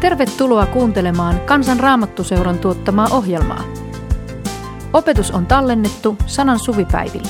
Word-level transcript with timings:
Tervetuloa 0.00 0.66
kuuntelemaan 0.66 1.40
Kansan 1.40 1.80
Raamattuseuran 1.80 2.58
tuottamaa 2.58 3.08
ohjelmaa. 3.10 3.64
Opetus 4.92 5.30
on 5.30 5.46
tallennettu 5.46 6.16
sanan 6.26 6.58
suvipäivillä. 6.58 7.28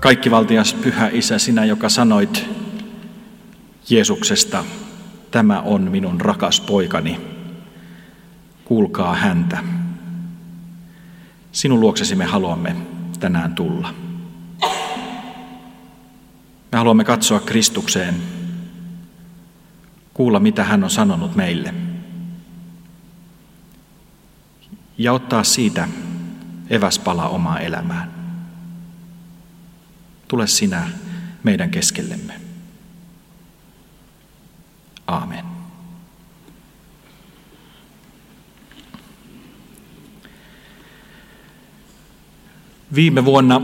Kaikkivaltias 0.00 0.74
Pyhä 0.74 1.08
Isä, 1.12 1.38
sinä, 1.38 1.64
joka 1.64 1.88
sanoit 1.88 2.48
Jeesuksesta, 3.90 4.64
tämä 5.30 5.60
on 5.60 5.90
minun 5.90 6.20
rakas 6.20 6.60
poikani, 6.60 7.20
kuulkaa 8.64 9.14
häntä. 9.14 9.58
Sinun 11.52 11.80
luoksesi 11.80 12.14
me 12.14 12.24
haluamme 12.24 12.76
tänään 13.20 13.54
tulla. 13.54 14.11
Me 16.72 16.78
haluamme 16.78 17.04
katsoa 17.04 17.40
Kristukseen, 17.40 18.22
kuulla 20.14 20.40
mitä 20.40 20.64
hän 20.64 20.84
on 20.84 20.90
sanonut 20.90 21.34
meille 21.34 21.74
ja 24.98 25.12
ottaa 25.12 25.44
siitä 25.44 25.88
eväspala 26.70 27.28
omaa 27.28 27.60
elämään. 27.60 28.12
Tule 30.28 30.46
sinä 30.46 30.90
meidän 31.42 31.70
keskellemme. 31.70 32.40
Aamen. 35.06 35.44
Viime 42.94 43.24
vuonna 43.24 43.60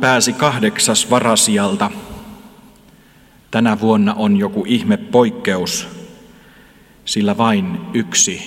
pääsi 0.00 0.32
kahdeksas 0.32 1.10
varasijalta 1.10 1.90
Tänä 3.50 3.80
vuonna 3.80 4.14
on 4.14 4.36
joku 4.36 4.64
ihme 4.66 4.96
poikkeus, 4.96 5.88
sillä 7.04 7.36
vain 7.36 7.80
yksi 7.94 8.42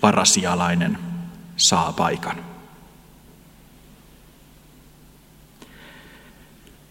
parasialainen 0.00 0.98
saa 1.56 1.92
paikan. 1.92 2.36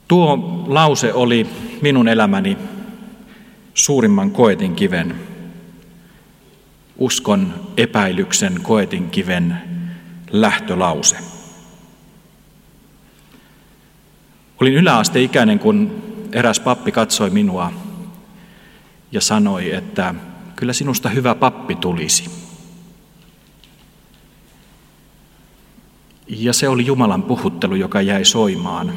Tuo 0.08 0.64
lause 0.68 1.14
oli 1.14 1.48
minun 1.82 2.08
elämäni 2.08 2.58
suurimman 3.74 4.32
koetin 4.32 4.76
kiven, 4.76 5.16
uskon 6.98 7.54
epäilyksen 7.78 8.60
koetin 8.62 9.10
kiven 9.10 9.62
lähtölause. 10.32 11.18
Olin 14.62 14.74
yläasteikäinen, 14.74 15.60
kun 15.60 16.04
eräs 16.32 16.60
pappi 16.60 16.92
katsoi 16.92 17.30
minua 17.30 17.72
ja 19.12 19.22
sanoi, 19.22 19.74
että 19.74 20.16
kyllä 20.56 20.74
sinusta 20.74 21.10
hyvä 21.10 21.36
pappi 21.36 21.76
tulisi. 21.76 22.30
Ja 26.28 26.54
se 26.54 26.68
oli 26.68 26.86
Jumalan 26.86 27.24
puhuttelu, 27.24 27.76
joka 27.76 28.02
jäi 28.02 28.26
soimaan. 28.26 28.94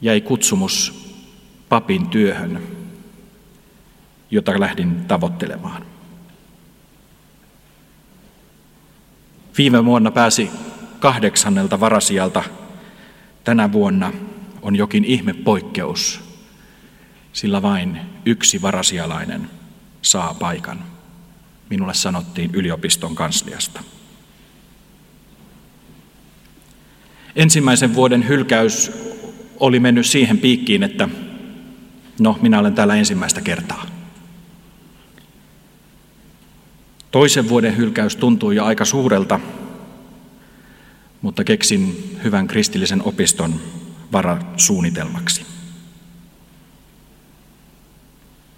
Jäi 0.00 0.20
kutsumus 0.20 1.04
papin 1.68 2.08
työhön, 2.08 2.62
jota 4.30 4.60
lähdin 4.60 5.04
tavoittelemaan. 5.04 5.86
Viime 9.58 9.84
vuonna 9.84 10.10
pääsi 10.10 10.50
kahdeksannelta 10.98 11.80
varasijalta 11.80 12.42
tänä 13.44 13.72
vuonna 13.72 14.12
on 14.64 14.76
jokin 14.76 15.04
ihme 15.04 15.32
poikkeus, 15.32 16.20
sillä 17.32 17.62
vain 17.62 18.00
yksi 18.26 18.62
varasialainen 18.62 19.50
saa 20.02 20.34
paikan. 20.34 20.84
Minulle 21.70 21.94
sanottiin 21.94 22.50
yliopiston 22.54 23.14
kansliasta. 23.14 23.80
Ensimmäisen 27.36 27.94
vuoden 27.94 28.28
hylkäys 28.28 28.92
oli 29.60 29.80
mennyt 29.80 30.06
siihen 30.06 30.38
piikkiin, 30.38 30.82
että 30.82 31.08
no, 32.20 32.38
minä 32.42 32.58
olen 32.58 32.74
täällä 32.74 32.94
ensimmäistä 32.94 33.40
kertaa. 33.40 33.86
Toisen 37.10 37.48
vuoden 37.48 37.76
hylkäys 37.76 38.16
tuntui 38.16 38.56
jo 38.56 38.64
aika 38.64 38.84
suurelta, 38.84 39.40
mutta 41.22 41.44
keksin 41.44 42.10
hyvän 42.24 42.46
kristillisen 42.46 43.02
opiston 43.02 43.60
varasuunnitelmaksi. 44.14 45.46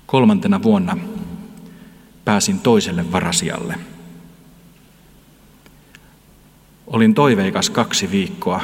Kolmantena 0.06 0.62
vuonna 0.62 0.96
pääsin 2.24 2.60
toiselle 2.60 3.12
varasijalle. 3.12 3.78
Olin 6.86 7.14
toiveikas 7.14 7.70
kaksi 7.70 8.10
viikkoa, 8.10 8.60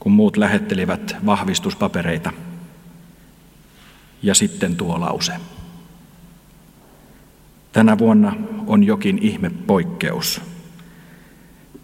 kun 0.00 0.12
muut 0.12 0.36
lähettelivät 0.36 1.16
vahvistuspapereita. 1.26 2.32
Ja 4.22 4.34
sitten 4.34 4.76
tuo 4.76 5.00
lause. 5.00 5.32
Tänä 7.72 7.98
vuonna 7.98 8.36
on 8.66 8.84
jokin 8.84 9.18
ihme 9.22 9.50
poikkeus, 9.50 10.40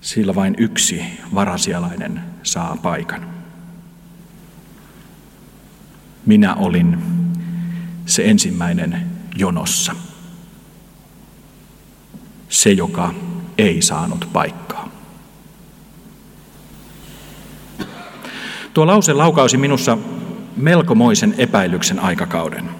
sillä 0.00 0.34
vain 0.34 0.54
yksi 0.58 1.02
varasialainen 1.34 2.22
saa 2.42 2.76
paikan. 2.82 3.39
Minä 6.26 6.54
olin 6.54 6.98
se 8.06 8.24
ensimmäinen 8.24 9.06
jonossa. 9.36 9.94
Se, 12.48 12.72
joka 12.72 13.14
ei 13.58 13.82
saanut 13.82 14.28
paikkaa. 14.32 14.88
Tuo 18.74 18.86
lause 18.86 19.12
laukausi 19.12 19.56
minussa 19.56 19.98
melkomoisen 20.56 21.34
epäilyksen 21.38 22.00
aikakauden. 22.00 22.70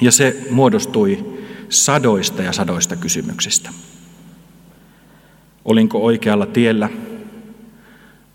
Ja 0.00 0.12
se 0.12 0.46
muodostui 0.50 1.38
sadoista 1.68 2.42
ja 2.42 2.52
sadoista 2.52 2.96
kysymyksistä. 2.96 3.70
Olinko 5.64 5.98
oikealla 6.04 6.46
tiellä? 6.46 6.88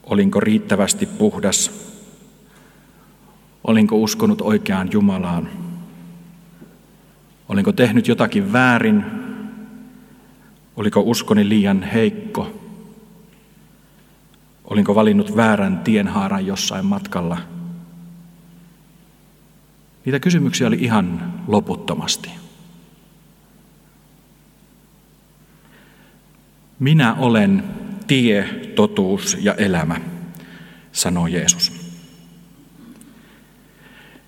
Olinko 0.03 0.39
riittävästi 0.39 1.05
puhdas? 1.05 1.88
Olinko 3.63 3.95
uskonut 3.95 4.41
oikeaan 4.41 4.89
Jumalaan? 4.91 5.49
Olinko 7.49 7.71
tehnyt 7.71 8.07
jotakin 8.07 8.53
väärin? 8.53 9.05
Oliko 10.75 11.01
uskoni 11.01 11.49
liian 11.49 11.83
heikko? 11.83 12.59
Olinko 14.63 14.95
valinnut 14.95 15.35
väärän 15.35 15.79
tienhaaran 15.79 16.45
jossain 16.45 16.85
matkalla? 16.85 17.37
Niitä 20.05 20.19
kysymyksiä 20.19 20.67
oli 20.67 20.77
ihan 20.79 21.33
loputtomasti. 21.47 22.29
Minä 26.79 27.15
olen 27.15 27.63
tie, 28.07 28.49
totuus 28.75 29.37
ja 29.41 29.53
elämä, 29.53 30.01
sanoi 30.91 31.33
Jeesus. 31.33 31.78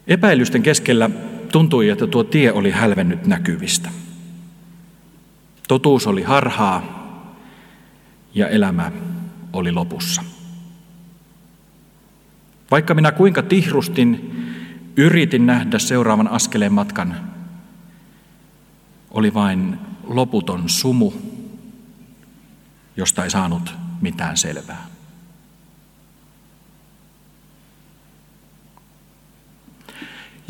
Epäilysten 0.07 0.63
keskellä 0.63 1.09
tuntui, 1.51 1.89
että 1.89 2.07
tuo 2.07 2.23
tie 2.23 2.51
oli 2.51 2.71
hälvennyt 2.71 3.25
näkyvistä. 3.25 3.89
Totuus 5.67 6.07
oli 6.07 6.23
harhaa 6.23 7.01
ja 8.33 8.47
elämä 8.47 8.91
oli 9.53 9.71
lopussa. 9.71 10.23
Vaikka 12.71 12.93
minä 12.93 13.11
kuinka 13.11 13.41
tihrustin, 13.43 14.35
yritin 14.97 15.45
nähdä 15.45 15.79
seuraavan 15.79 16.27
askeleen 16.27 16.73
matkan, 16.73 17.15
oli 19.11 19.33
vain 19.33 19.79
loputon 20.03 20.69
sumu, 20.69 21.13
josta 22.97 23.23
ei 23.23 23.29
saanut 23.29 23.73
mitään 24.01 24.37
selvää. 24.37 24.87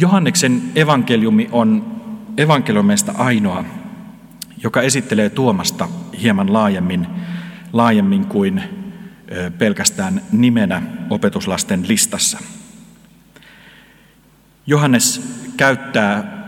Johanneksen 0.02 0.62
evankeliumi 0.76 1.50
on 1.52 2.02
evankeliumista 2.38 3.12
ainoa, 3.18 3.64
joka 4.64 4.82
esittelee 4.82 5.30
Tuomasta 5.30 5.90
hieman 6.22 6.54
laajemmin, 6.54 7.08
laajemmin 7.74 8.26
kuin 8.26 8.64
pelkästään 9.58 10.22
nimenä 10.32 10.82
opetuslasten 11.10 11.88
listassa. 11.88 12.40
Johannes 14.68 15.22
käyttää 15.58 16.42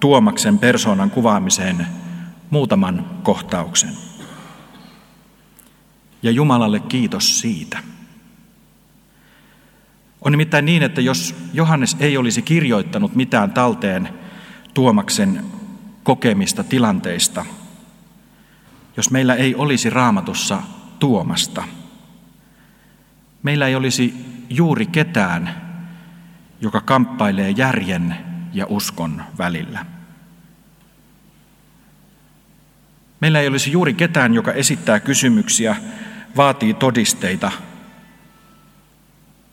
Tuomaksen 0.00 0.58
persoonan 0.58 1.10
kuvaamiseen 1.10 1.86
muutaman 2.50 3.10
kohtauksen. 3.22 3.90
Ja 6.22 6.30
Jumalalle 6.30 6.80
kiitos 6.80 7.40
siitä. 7.40 7.78
On 10.26 10.32
nimittäin 10.32 10.64
niin, 10.64 10.82
että 10.82 11.00
jos 11.00 11.34
Johannes 11.52 11.96
ei 12.00 12.16
olisi 12.16 12.42
kirjoittanut 12.42 13.14
mitään 13.14 13.50
talteen 13.50 14.08
Tuomaksen 14.74 15.44
kokemista 16.02 16.64
tilanteista, 16.64 17.46
jos 18.96 19.10
meillä 19.10 19.34
ei 19.34 19.54
olisi 19.54 19.90
raamatussa 19.90 20.62
Tuomasta, 20.98 21.64
meillä 23.42 23.66
ei 23.66 23.74
olisi 23.74 24.14
juuri 24.50 24.86
ketään, 24.86 25.62
joka 26.60 26.80
kamppailee 26.80 27.50
järjen 27.50 28.16
ja 28.52 28.66
uskon 28.68 29.22
välillä. 29.38 29.86
Meillä 33.20 33.40
ei 33.40 33.48
olisi 33.48 33.72
juuri 33.72 33.94
ketään, 33.94 34.34
joka 34.34 34.52
esittää 34.52 35.00
kysymyksiä, 35.00 35.76
vaatii 36.36 36.74
todisteita, 36.74 37.52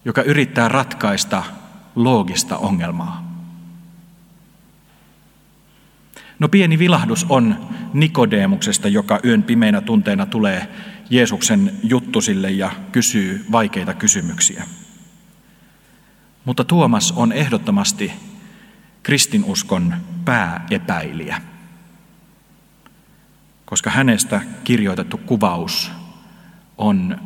joka 0.06 0.22
yrittää 0.22 0.70
ratkaista 0.70 1.44
loogista 1.96 2.58
ongelmaa. 2.58 3.34
No 6.40 6.50
pieni 6.50 6.80
vilahdus 6.80 7.26
on 7.30 7.68
Nikodeemuksesta, 7.94 8.88
joka 8.88 9.20
yön 9.26 9.44
pimeinä 9.44 9.82
tunteina 9.82 10.26
tulee 10.26 10.68
Jeesuksen 11.10 11.72
juttusille 11.84 12.52
ja 12.52 12.72
kysyy 12.92 13.46
vaikeita 13.52 13.94
kysymyksiä. 13.94 14.68
Mutta 16.46 16.64
Tuomas 16.64 17.12
on 17.12 17.32
ehdottomasti 17.32 18.14
kristinuskon 19.04 19.96
pääepäilijä, 20.26 21.42
koska 23.66 23.90
hänestä 23.90 24.42
kirjoitettu 24.64 25.18
kuvaus 25.18 25.92
on 26.78 27.22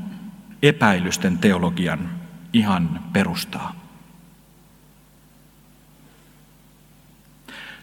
epäilysten 0.64 1.38
teologian 1.38 2.10
ihan 2.54 3.00
perustaa. 3.14 3.76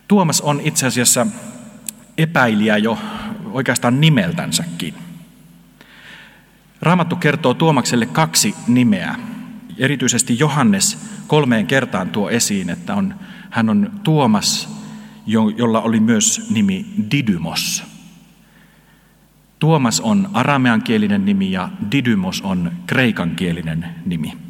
Tuomas 0.08 0.40
on 0.40 0.60
itse 0.60 0.86
asiassa 0.86 1.26
epäilijä 2.18 2.76
jo 2.76 2.98
oikeastaan 3.52 4.00
nimeltänsäkin. 4.00 4.94
Raamattu 6.82 7.16
kertoo 7.16 7.54
Tuomakselle 7.54 8.06
kaksi 8.06 8.54
nimeä. 8.68 9.14
Erityisesti 9.78 10.38
Johannes 10.38 10.98
kolmeen 11.26 11.66
kertaan 11.66 12.10
tuo 12.10 12.30
esiin, 12.30 12.70
että 12.70 12.94
on, 12.94 13.14
hän 13.50 13.68
on 13.68 13.92
Tuomas, 14.02 14.68
jolla 15.56 15.80
oli 15.80 16.00
myös 16.00 16.50
nimi 16.50 16.86
Didymos. 17.10 17.84
Tuomas 19.58 20.00
on 20.00 20.30
arameankielinen 20.32 21.24
nimi 21.24 21.52
ja 21.52 21.68
Didymos 21.92 22.42
on 22.42 22.72
kreikankielinen 22.86 23.88
nimi. 24.06 24.43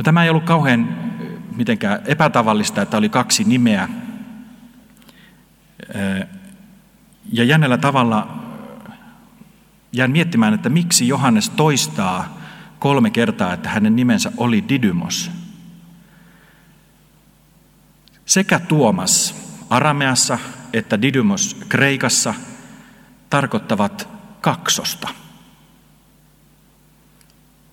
No, 0.00 0.04
tämä 0.04 0.24
ei 0.24 0.30
ollut 0.30 0.44
kauhean 0.44 0.96
mitenkään 1.56 2.00
epätavallista, 2.04 2.82
että 2.82 2.96
oli 2.96 3.08
kaksi 3.08 3.44
nimeä. 3.44 3.88
Ja 7.32 7.44
jännällä 7.44 7.78
tavalla 7.78 8.42
jään 9.92 10.10
miettimään, 10.10 10.54
että 10.54 10.68
miksi 10.68 11.08
Johannes 11.08 11.50
toistaa 11.50 12.38
kolme 12.78 13.10
kertaa, 13.10 13.52
että 13.52 13.68
hänen 13.68 13.96
nimensä 13.96 14.32
oli 14.36 14.64
Didymos. 14.68 15.30
Sekä 18.24 18.58
Tuomas 18.58 19.34
arameassa 19.70 20.38
että 20.72 21.02
Didymos 21.02 21.56
kreikassa 21.68 22.34
tarkoittavat 23.30 24.08
kaksosta. 24.40 25.08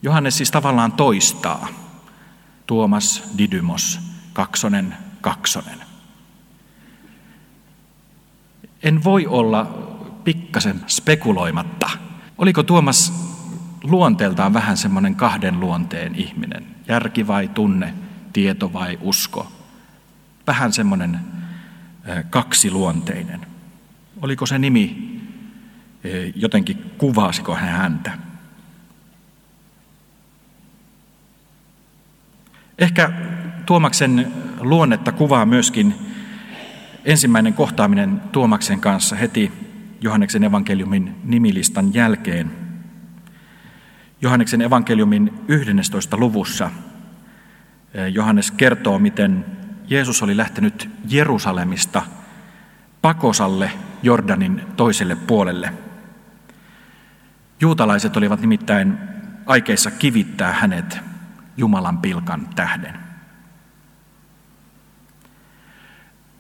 Johannes 0.02 0.38
siis 0.38 0.52
tavallaan 0.52 0.92
toistaa 0.92 1.87
Tuomas 2.68 3.24
Didymos, 3.38 4.00
kaksonen, 4.34 4.98
kaksonen. 5.22 5.80
En 8.84 9.04
voi 9.04 9.28
olla 9.28 9.88
pikkasen 10.24 10.82
spekuloimatta. 10.88 11.90
Oliko 12.38 12.64
Tuomas 12.64 13.14
luonteeltaan 13.84 14.54
vähän 14.54 14.78
semmoinen 14.78 15.16
kahden 15.16 15.60
luonteen 15.60 16.16
ihminen? 16.16 16.68
Järki 16.88 17.28
vai 17.28 17.48
tunne, 17.48 17.94
tieto 18.34 18.74
vai 18.74 18.98
usko? 19.02 19.52
Vähän 20.48 20.74
semmoinen 20.74 21.20
kaksiluonteinen. 22.30 23.46
Oliko 24.22 24.46
se 24.46 24.60
nimi 24.60 25.18
jotenkin, 26.36 26.92
kuvasiko 26.98 27.56
hän 27.56 27.70
häntä? 27.70 28.18
Ehkä 32.78 33.12
Tuomaksen 33.66 34.34
luonnetta 34.60 35.12
kuvaa 35.12 35.46
myöskin 35.46 35.96
ensimmäinen 37.06 37.54
kohtaaminen 37.54 38.22
Tuomaksen 38.32 38.80
kanssa 38.80 39.16
heti 39.16 39.52
Johanneksen 40.02 40.44
evankeliumin 40.44 41.16
nimilistan 41.24 41.94
jälkeen. 41.94 42.52
Johanneksen 44.22 44.62
evankeliumin 44.62 45.34
11. 45.48 46.18
luvussa 46.18 46.72
eh, 47.94 48.08
Johannes 48.08 48.52
kertoo, 48.52 49.00
miten 49.00 49.46
Jeesus 49.88 50.24
oli 50.24 50.38
lähtenyt 50.38 50.90
Jerusalemista 51.10 52.02
pakosalle 53.02 53.72
Jordanin 54.04 54.62
toiselle 54.76 55.16
puolelle. 55.16 55.74
Juutalaiset 57.62 58.18
olivat 58.18 58.42
nimittäin 58.42 58.98
aikeissa 59.46 59.92
kivittää 59.92 60.54
hänet 60.54 61.00
Jumalan 61.58 61.98
pilkan 61.98 62.48
tähden. 62.56 62.94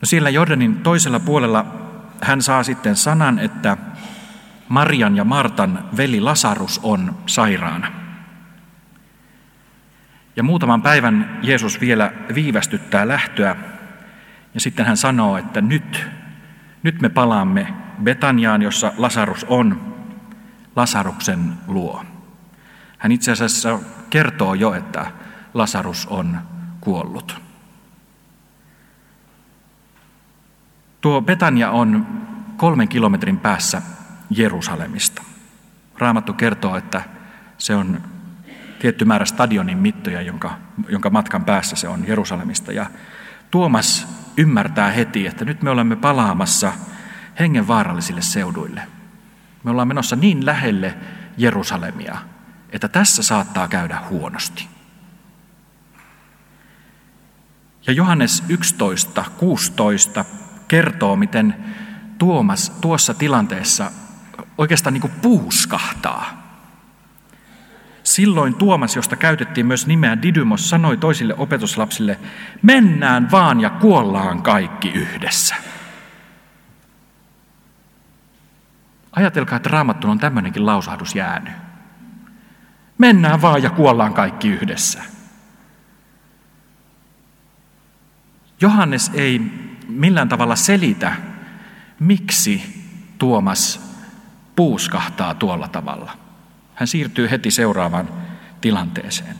No 0.01 0.05
siellä 0.05 0.29
Jordanin 0.29 0.79
toisella 0.79 1.19
puolella 1.19 1.65
hän 2.21 2.41
saa 2.41 2.63
sitten 2.63 2.95
sanan, 2.95 3.39
että 3.39 3.77
Marian 4.69 5.15
ja 5.15 5.23
Martan 5.23 5.89
veli 5.97 6.21
Lasarus 6.21 6.79
on 6.83 7.17
sairaana. 7.25 7.91
Ja 10.35 10.43
muutaman 10.43 10.81
päivän 10.81 11.39
Jeesus 11.41 11.81
vielä 11.81 12.11
viivästyttää 12.35 13.07
lähtöä 13.07 13.55
ja 14.53 14.59
sitten 14.59 14.85
hän 14.85 14.97
sanoo, 14.97 15.37
että 15.37 15.61
nyt, 15.61 16.07
nyt 16.83 17.01
me 17.01 17.09
palaamme 17.09 17.73
Betaniaan, 18.03 18.61
jossa 18.61 18.91
Lasarus 18.97 19.45
on, 19.49 19.95
Lasaruksen 20.75 21.53
luo. 21.67 22.05
Hän 22.97 23.11
itse 23.11 23.31
asiassa 23.31 23.79
kertoo 24.09 24.53
jo, 24.53 24.73
että 24.73 25.11
Lasarus 25.53 26.07
on 26.07 26.37
kuollut. 26.81 27.41
Tuo 31.01 31.21
Betania 31.21 31.71
on 31.71 32.07
kolmen 32.57 32.87
kilometrin 32.87 33.39
päässä 33.39 33.81
Jerusalemista. 34.29 35.23
Raamattu 35.97 36.33
kertoo, 36.33 36.77
että 36.77 37.01
se 37.57 37.75
on 37.75 38.01
tietty 38.79 39.05
määrä 39.05 39.25
stadionin 39.25 39.77
mittoja, 39.77 40.21
jonka, 40.21 40.57
jonka 40.89 41.09
matkan 41.09 41.45
päässä 41.45 41.75
se 41.75 41.87
on 41.87 42.07
Jerusalemista. 42.07 42.71
Ja 42.71 42.85
Tuomas 43.51 44.07
ymmärtää 44.37 44.91
heti, 44.91 45.27
että 45.27 45.45
nyt 45.45 45.61
me 45.61 45.69
olemme 45.69 45.95
palaamassa 45.95 46.73
hengenvaarallisille 47.39 48.21
seuduille. 48.21 48.81
Me 49.63 49.71
ollaan 49.71 49.87
menossa 49.87 50.15
niin 50.15 50.45
lähelle 50.45 50.95
Jerusalemia, 51.37 52.17
että 52.69 52.87
tässä 52.87 53.23
saattaa 53.23 53.67
käydä 53.67 54.01
huonosti. 54.09 54.67
Ja 57.87 57.93
Johannes 57.93 58.43
11, 58.49 59.25
16 59.37 60.25
kertoo, 60.67 61.15
miten 61.15 61.55
Tuomas 62.17 62.69
tuossa 62.69 63.13
tilanteessa 63.13 63.91
oikeastaan 64.57 64.93
niin 64.93 65.01
kuin 65.01 65.13
puuskahtaa. 65.21 66.47
Silloin 68.03 68.55
Tuomas, 68.55 68.95
josta 68.95 69.15
käytettiin 69.15 69.65
myös 69.65 69.87
nimeä 69.87 70.21
Didymos, 70.21 70.69
sanoi 70.69 70.97
toisille 70.97 71.35
opetuslapsille, 71.37 72.19
mennään 72.61 73.31
vaan 73.31 73.61
ja 73.61 73.69
kuollaan 73.69 74.41
kaikki 74.41 74.89
yhdessä. 74.89 75.55
Ajatelkaa, 79.11 79.55
että 79.55 79.69
raamattu 79.69 80.09
on 80.09 80.19
tämmöinenkin 80.19 80.65
lausahdus 80.65 81.15
jäänyt. 81.15 81.66
Mennään 82.97 83.41
vaan 83.41 83.63
ja 83.63 83.69
kuollaan 83.69 84.13
kaikki 84.13 84.49
yhdessä. 84.49 85.03
Johannes 88.61 89.11
ei 89.13 89.41
millään 89.87 90.29
tavalla 90.29 90.55
selitä, 90.55 91.15
miksi 91.99 92.77
Tuomas 93.17 93.81
puuskahtaa 94.55 95.33
tuolla 95.33 95.67
tavalla. 95.67 96.17
Hän 96.75 96.87
siirtyy 96.87 97.29
heti 97.31 97.51
seuraavaan 97.51 98.09
tilanteeseen. 98.61 99.35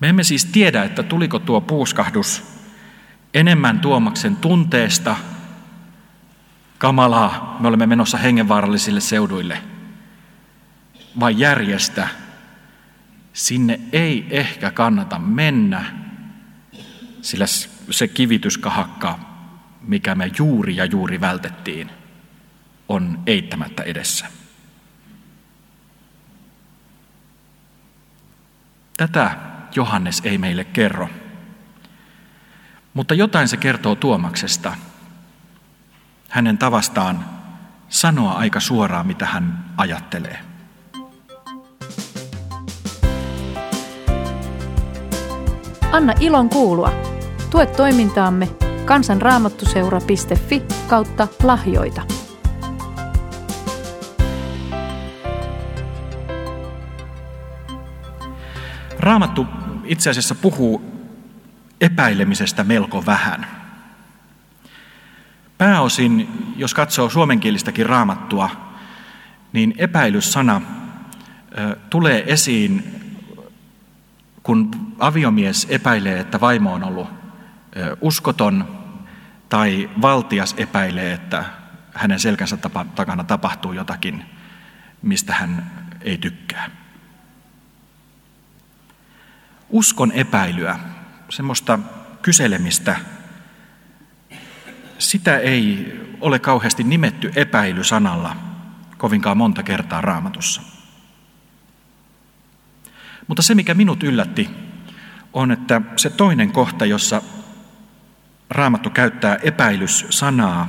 Me 0.00 0.08
emme 0.08 0.24
siis 0.24 0.44
tiedä, 0.44 0.84
että 0.84 1.02
tuliko 1.02 1.38
tuo 1.38 1.60
puuskahdus 1.60 2.42
enemmän 3.34 3.80
Tuomaksen 3.80 4.36
tunteesta, 4.36 5.16
kamalaa, 6.78 7.56
me 7.60 7.68
olemme 7.68 7.86
menossa 7.86 8.18
hengenvaarallisille 8.18 9.00
seuduille, 9.00 9.62
vai 11.20 11.38
järjestä, 11.38 12.08
sinne 13.32 13.80
ei 13.92 14.26
ehkä 14.30 14.70
kannata 14.70 15.18
mennä, 15.18 15.84
sillä 17.22 17.46
se 17.90 18.08
kivityskahakka, 18.08 19.18
mikä 19.80 20.14
me 20.14 20.30
juuri 20.38 20.76
ja 20.76 20.84
juuri 20.84 21.20
vältettiin, 21.20 21.90
on 22.88 23.22
eittämättä 23.26 23.82
edessä. 23.82 24.26
Tätä 28.96 29.36
Johannes 29.74 30.20
ei 30.24 30.38
meille 30.38 30.64
kerro, 30.64 31.08
mutta 32.94 33.14
jotain 33.14 33.48
se 33.48 33.56
kertoo 33.56 33.94
Tuomaksesta, 33.94 34.76
hänen 36.28 36.58
tavastaan 36.58 37.24
sanoa 37.88 38.32
aika 38.32 38.60
suoraan, 38.60 39.06
mitä 39.06 39.26
hän 39.26 39.64
ajattelee. 39.76 40.49
Anna 45.92 46.12
ilon 46.20 46.48
kuulua. 46.48 46.92
Tue 47.50 47.66
toimintaamme 47.66 48.48
kansanraamattuseura.fi 48.84 50.62
kautta 50.88 51.28
lahjoita. 51.42 52.02
Raamattu 58.98 59.46
itse 59.84 60.10
asiassa 60.10 60.34
puhuu 60.34 60.82
epäilemisestä 61.80 62.64
melko 62.64 63.06
vähän. 63.06 63.46
Pääosin, 65.58 66.28
jos 66.56 66.74
katsoo 66.74 67.10
suomenkielistäkin 67.10 67.86
raamattua, 67.86 68.50
niin 69.52 69.74
epäilyssana 69.78 70.60
tulee 71.90 72.24
esiin, 72.26 72.84
kun 74.42 74.89
aviomies 75.00 75.66
epäilee, 75.70 76.20
että 76.20 76.40
vaimo 76.40 76.74
on 76.74 76.84
ollut 76.84 77.08
uskoton, 78.00 78.80
tai 79.48 79.90
valtias 80.02 80.54
epäilee, 80.58 81.12
että 81.12 81.44
hänen 81.94 82.20
selkänsä 82.20 82.58
takana 82.94 83.24
tapahtuu 83.24 83.72
jotakin, 83.72 84.24
mistä 85.02 85.34
hän 85.34 85.70
ei 86.00 86.18
tykkää. 86.18 86.70
Uskon 89.70 90.12
epäilyä, 90.12 90.78
semmoista 91.28 91.78
kyselemistä, 92.22 92.96
sitä 94.98 95.38
ei 95.38 96.00
ole 96.20 96.38
kauheasti 96.38 96.84
nimetty 96.84 97.32
epäilysanalla 97.36 98.36
kovinkaan 98.98 99.36
monta 99.36 99.62
kertaa 99.62 100.00
raamatussa. 100.00 100.62
Mutta 103.26 103.42
se, 103.42 103.54
mikä 103.54 103.74
minut 103.74 104.02
yllätti, 104.02 104.50
on, 105.32 105.50
että 105.50 105.80
se 105.96 106.10
toinen 106.10 106.52
kohta, 106.52 106.86
jossa 106.86 107.22
Raamattu 108.50 108.90
käyttää 108.90 109.36
epäilyssanaa, 109.42 110.68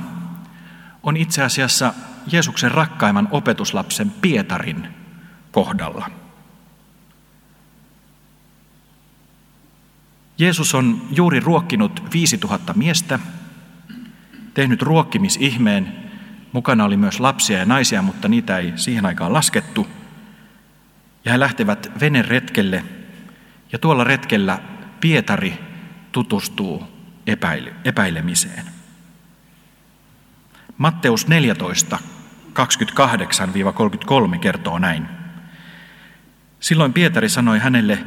on 1.02 1.16
itse 1.16 1.42
asiassa 1.42 1.94
Jeesuksen 2.32 2.70
rakkaimman 2.70 3.28
opetuslapsen 3.30 4.10
Pietarin 4.10 4.88
kohdalla– 5.52 6.10
Jeesus 10.42 10.74
on 10.74 11.06
juuri 11.10 11.40
ruokkinut 11.40 12.02
5000 12.12 12.74
miestä, 12.74 13.18
tehnyt 14.54 14.82
ruokkimisihmeen. 14.82 15.96
Mukana 16.52 16.84
oli 16.84 16.96
myös 16.96 17.20
lapsia 17.20 17.58
ja 17.58 17.64
naisia, 17.64 18.02
mutta 18.02 18.28
niitä 18.28 18.58
ei 18.58 18.72
siihen 18.76 19.06
aikaan 19.06 19.32
laskettu. 19.32 19.86
Ja 21.24 21.32
he 21.32 21.40
lähtevät 21.40 21.92
veneretkelle, 22.00 22.84
ja 23.72 23.78
tuolla 23.78 24.04
retkellä 24.04 24.58
Pietari 25.00 25.58
tutustuu 26.12 26.84
epäile- 27.26 27.74
epäilemiseen. 27.84 28.64
Matteus 30.78 31.28
14, 31.28 31.98
28-33 32.52 34.38
kertoo 34.38 34.78
näin. 34.78 35.08
Silloin 36.60 36.92
Pietari 36.92 37.28
sanoi 37.28 37.58
hänelle, 37.58 37.98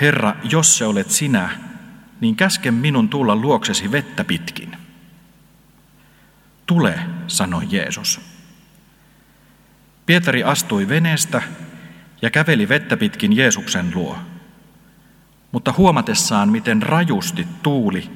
Herra, 0.00 0.34
jos 0.44 0.78
se 0.78 0.84
olet 0.86 1.10
sinä, 1.10 1.50
niin 2.20 2.36
käske 2.36 2.70
minun 2.70 3.08
tulla 3.08 3.36
luoksesi 3.36 3.92
vettä 3.92 4.24
pitkin. 4.24 4.76
Tule, 6.66 6.98
sanoi 7.26 7.66
Jeesus. 7.70 8.20
Pietari 10.06 10.44
astui 10.44 10.88
veneestä 10.88 11.42
ja 12.22 12.30
käveli 12.30 12.68
vettä 12.68 12.96
pitkin 12.96 13.36
Jeesuksen 13.36 13.92
luo. 13.94 14.18
Mutta 15.52 15.74
huomatessaan, 15.76 16.48
miten 16.48 16.82
rajusti 16.82 17.46
tuuli, 17.62 18.10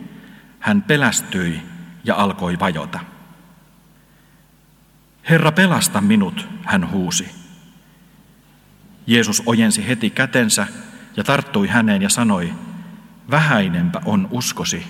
hän 0.61 0.83
pelästyi 0.83 1.63
ja 2.05 2.15
alkoi 2.15 2.59
vajota. 2.59 3.01
Herra, 5.31 5.53
pelasta 5.53 6.01
minut, 6.01 6.49
hän 6.63 6.91
huusi. 6.91 7.31
Jeesus 9.07 9.43
ojensi 9.47 9.89
heti 9.89 10.11
kätensä 10.11 10.67
ja 11.17 11.25
tarttui 11.25 11.69
häneen 11.69 12.03
ja 12.03 12.09
sanoi, 12.09 12.55
vähäinenpä 13.31 14.01
on 14.05 14.29
uskosi, 14.31 14.87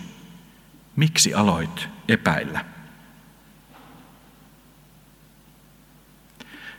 miksi 0.97 1.35
aloit 1.35 1.89
epäillä? 2.09 2.65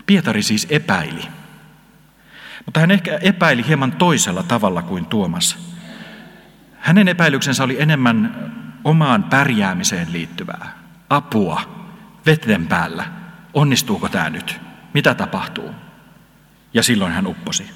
Pietari 0.05 0.43
siis 0.43 0.67
epäili, 0.69 1.27
mutta 2.65 2.79
hän 2.79 2.91
ehkä 2.91 3.17
epäili 3.21 3.67
hieman 3.67 3.91
toisella 3.91 4.43
tavalla 4.43 4.81
kuin 4.81 5.05
Tuomas. 5.05 5.75
Hänen 6.79 7.07
epäilyksensä 7.07 7.63
oli 7.63 7.81
enemmän 7.81 8.51
omaan 8.83 9.23
pärjäämiseen 9.23 10.13
liittyvää, 10.13 10.77
apua, 11.09 11.61
veten 12.25 12.67
päällä. 12.67 13.05
Onnistuuko 13.53 14.09
tämä 14.09 14.29
nyt? 14.29 14.61
Mitä 14.93 15.15
tapahtuu? 15.15 15.71
Ja 16.73 16.83
silloin 16.83 17.11
hän 17.11 17.27
upposi. 17.27 17.71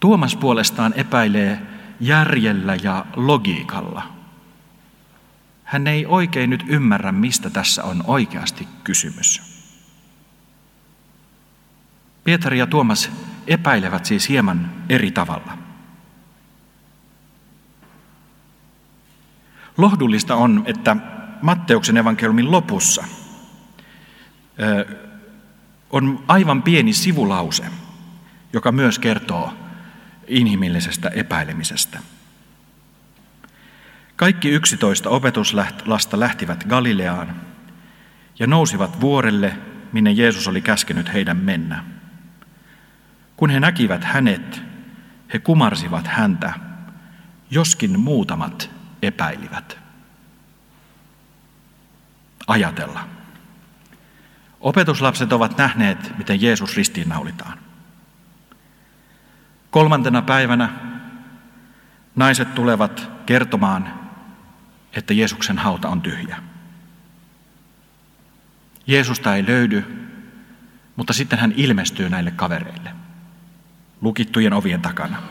Tuomas 0.00 0.36
puolestaan 0.36 0.92
epäilee 0.96 1.62
järjellä 2.00 2.74
ja 2.74 3.06
logiikalla. 3.16 4.02
Hän 5.64 5.86
ei 5.86 6.06
oikein 6.06 6.50
nyt 6.50 6.64
ymmärrä, 6.68 7.12
mistä 7.12 7.50
tässä 7.50 7.84
on 7.84 8.04
oikeasti 8.06 8.68
kysymys. 8.84 9.55
Pietari 12.26 12.58
ja 12.58 12.66
Tuomas 12.66 13.10
epäilevät 13.46 14.04
siis 14.04 14.28
hieman 14.28 14.72
eri 14.88 15.10
tavalla. 15.10 15.58
Lohdullista 19.76 20.34
on, 20.34 20.62
että 20.66 20.96
Matteuksen 21.42 21.96
evankeliumin 21.96 22.50
lopussa 22.50 23.04
on 25.90 26.24
aivan 26.28 26.62
pieni 26.62 26.92
sivulause, 26.92 27.64
joka 28.52 28.72
myös 28.72 28.98
kertoo 28.98 29.54
inhimillisestä 30.28 31.08
epäilemisestä. 31.08 31.98
Kaikki 34.16 34.48
yksitoista 34.48 35.10
opetuslasta 35.10 36.20
lähtivät 36.20 36.64
Galileaan 36.64 37.36
ja 38.38 38.46
nousivat 38.46 39.00
vuorelle, 39.00 39.56
minne 39.92 40.12
Jeesus 40.12 40.48
oli 40.48 40.60
käskenyt 40.60 41.12
heidän 41.12 41.36
mennä. 41.36 41.95
Kun 43.36 43.50
he 43.50 43.60
näkivät 43.60 44.04
hänet, 44.04 44.62
he 45.32 45.38
kumarsivat 45.38 46.06
häntä, 46.06 46.52
joskin 47.50 48.00
muutamat 48.00 48.70
epäilivät. 49.02 49.78
Ajatella. 52.46 53.08
Opetuslapset 54.60 55.32
ovat 55.32 55.58
nähneet, 55.58 56.18
miten 56.18 56.42
Jeesus 56.42 56.76
ristiinnaulitaan. 56.76 57.58
Kolmantena 59.70 60.22
päivänä 60.22 60.68
naiset 62.16 62.54
tulevat 62.54 63.10
kertomaan, 63.26 64.10
että 64.92 65.14
Jeesuksen 65.14 65.58
hauta 65.58 65.88
on 65.88 66.02
tyhjä. 66.02 66.42
Jeesusta 68.86 69.36
ei 69.36 69.46
löydy, 69.46 70.08
mutta 70.96 71.12
sitten 71.12 71.38
hän 71.38 71.52
ilmestyy 71.56 72.08
näille 72.08 72.30
kavereille 72.30 73.05
lukittujen 74.00 74.52
ovien 74.52 74.82
takana. 74.82 75.22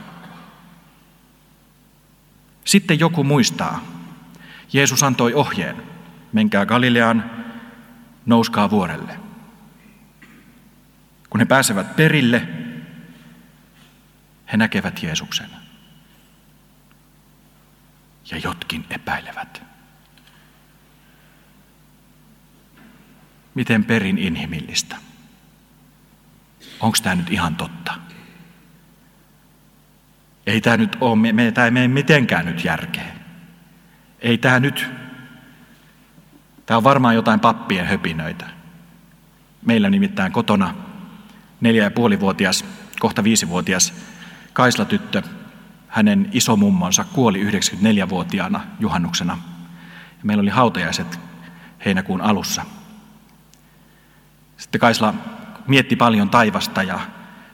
Sitten 2.65 2.99
joku 2.99 3.23
muistaa. 3.23 3.83
Jeesus 4.73 5.03
antoi 5.03 5.33
ohjeen. 5.33 5.83
Menkää 6.33 6.65
Galileaan, 6.65 7.31
nouskaa 8.25 8.69
vuorelle. 8.69 9.19
Kun 11.29 11.39
he 11.39 11.45
pääsevät 11.45 11.95
perille, 11.95 12.47
he 14.51 14.57
näkevät 14.57 15.03
Jeesuksen. 15.03 15.49
Ja 18.31 18.37
jotkin 18.37 18.85
epäilevät. 18.89 19.63
Miten 23.55 23.85
perin 23.85 24.17
inhimillistä? 24.17 24.95
Onko 26.79 26.97
tämä 27.03 27.15
nyt 27.15 27.31
ihan 27.31 27.55
totta? 27.55 27.93
Ei 30.45 30.61
tämä 30.61 30.77
nyt 30.77 30.97
ole, 31.01 31.33
me, 31.33 31.51
tämä 31.51 31.65
ei 31.65 31.71
mene 31.71 31.87
mitenkään 31.87 32.45
nyt 32.45 32.63
järkeen. 32.63 33.11
Ei 34.19 34.37
tämä 34.37 34.59
nyt, 34.59 34.87
tämä 36.65 36.77
on 36.77 36.83
varmaan 36.83 37.15
jotain 37.15 37.39
pappien 37.39 37.85
höpinöitä. 37.85 38.45
Meillä 39.65 39.89
nimittäin 39.89 40.31
kotona 40.31 40.75
neljä 41.61 41.83
ja 41.83 41.91
puolivuotias, 41.91 42.65
kohta 42.99 43.23
viisivuotias 43.23 43.93
Kaislatyttö, 44.53 45.21
hänen 45.87 46.29
isomummonsa 46.31 47.05
kuoli 47.13 47.43
94-vuotiaana 47.43 48.61
juhannuksena. 48.79 49.37
Meillä 50.23 50.41
oli 50.41 50.49
hautajaiset 50.49 51.19
heinäkuun 51.85 52.21
alussa. 52.21 52.65
Sitten 54.57 54.81
Kaisla 54.81 55.13
mietti 55.67 55.95
paljon 55.95 56.29
taivasta 56.29 56.83
ja, 56.83 56.99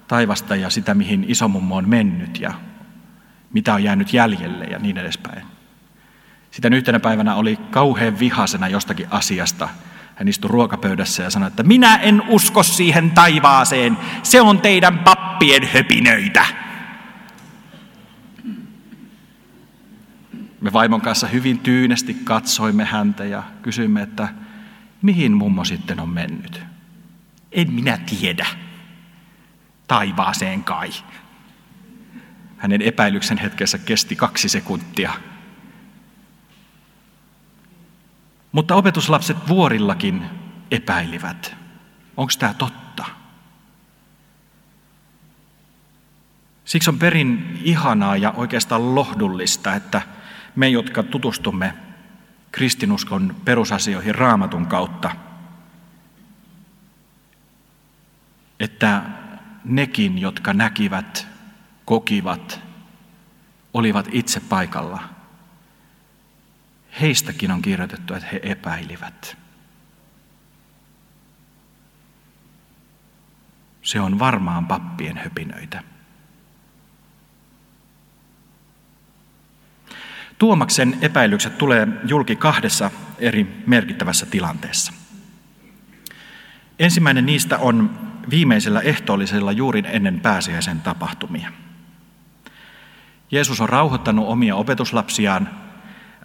taivasta 0.07 0.55
ja 0.55 0.69
sitä, 0.69 0.93
mihin 0.93 1.25
isomummo 1.27 1.75
on 1.75 1.89
mennyt 1.89 2.39
ja 2.39 2.53
mitä 3.53 3.73
on 3.73 3.83
jäänyt 3.83 4.13
jäljelle 4.13 4.65
ja 4.65 4.79
niin 4.79 4.97
edespäin. 4.97 5.45
Sitten 6.51 6.73
yhtenä 6.73 6.99
päivänä 6.99 7.35
oli 7.35 7.55
kauhean 7.71 8.19
vihasena 8.19 8.67
jostakin 8.67 9.07
asiasta. 9.09 9.69
Hän 10.15 10.27
istui 10.27 10.49
ruokapöydässä 10.49 11.23
ja 11.23 11.29
sanoi, 11.29 11.47
että 11.47 11.63
minä 11.63 11.95
en 11.95 12.23
usko 12.27 12.63
siihen 12.63 13.11
taivaaseen, 13.11 13.97
se 14.23 14.41
on 14.41 14.61
teidän 14.61 14.99
pappien 14.99 15.67
höpinöitä. 15.67 16.45
Me 20.61 20.73
vaimon 20.73 21.01
kanssa 21.01 21.27
hyvin 21.27 21.59
tyynesti 21.59 22.13
katsoimme 22.13 22.85
häntä 22.85 23.25
ja 23.25 23.43
kysyimme, 23.61 24.01
että 24.01 24.27
mihin 25.01 25.31
mummo 25.31 25.65
sitten 25.65 25.99
on 25.99 26.09
mennyt. 26.09 26.61
En 27.51 27.73
minä 27.73 27.97
tiedä. 27.97 28.45
Taivaaseen 29.87 30.63
kai. 30.63 30.89
Hänen 32.61 32.81
epäilyksen 32.81 33.37
hetkessä 33.37 33.77
kesti 33.77 34.15
kaksi 34.15 34.49
sekuntia. 34.49 35.13
Mutta 38.51 38.75
opetuslapset 38.75 39.37
vuorillakin 39.47 40.25
epäilivät. 40.71 41.55
Onko 42.17 42.33
tämä 42.39 42.53
totta? 42.53 43.05
Siksi 46.65 46.89
on 46.89 46.99
perin 46.99 47.59
ihanaa 47.63 48.17
ja 48.17 48.31
oikeastaan 48.31 48.95
lohdullista, 48.95 49.75
että 49.75 50.01
me, 50.55 50.69
jotka 50.69 51.03
tutustumme 51.03 51.73
kristinuskon 52.51 53.35
perusasioihin 53.45 54.15
raamatun 54.15 54.67
kautta, 54.67 55.11
että 58.59 59.01
nekin, 59.63 60.17
jotka 60.17 60.53
näkivät, 60.53 61.30
kokivat, 61.91 62.59
olivat 63.73 64.07
itse 64.11 64.39
paikalla, 64.39 65.03
heistäkin 67.01 67.51
on 67.51 67.61
kirjoitettu, 67.61 68.13
että 68.13 68.27
he 68.31 68.39
epäilivät. 68.43 69.37
Se 73.81 73.99
on 73.99 74.19
varmaan 74.19 74.67
pappien 74.67 75.17
höpinöitä. 75.17 75.83
Tuomaksen 80.37 80.97
epäilykset 81.01 81.57
tulee 81.57 81.87
julki 82.07 82.35
kahdessa 82.35 82.91
eri 83.19 83.63
merkittävässä 83.67 84.25
tilanteessa. 84.25 84.93
Ensimmäinen 86.79 87.25
niistä 87.25 87.57
on 87.57 87.99
viimeisellä 88.29 88.79
ehtoollisella 88.81 89.51
juuri 89.51 89.83
ennen 89.85 90.19
pääsiäisen 90.19 90.81
tapahtumia. 90.81 91.51
Jeesus 93.31 93.61
on 93.61 93.69
rauhoittanut 93.69 94.27
omia 94.27 94.55
opetuslapsiaan, 94.55 95.49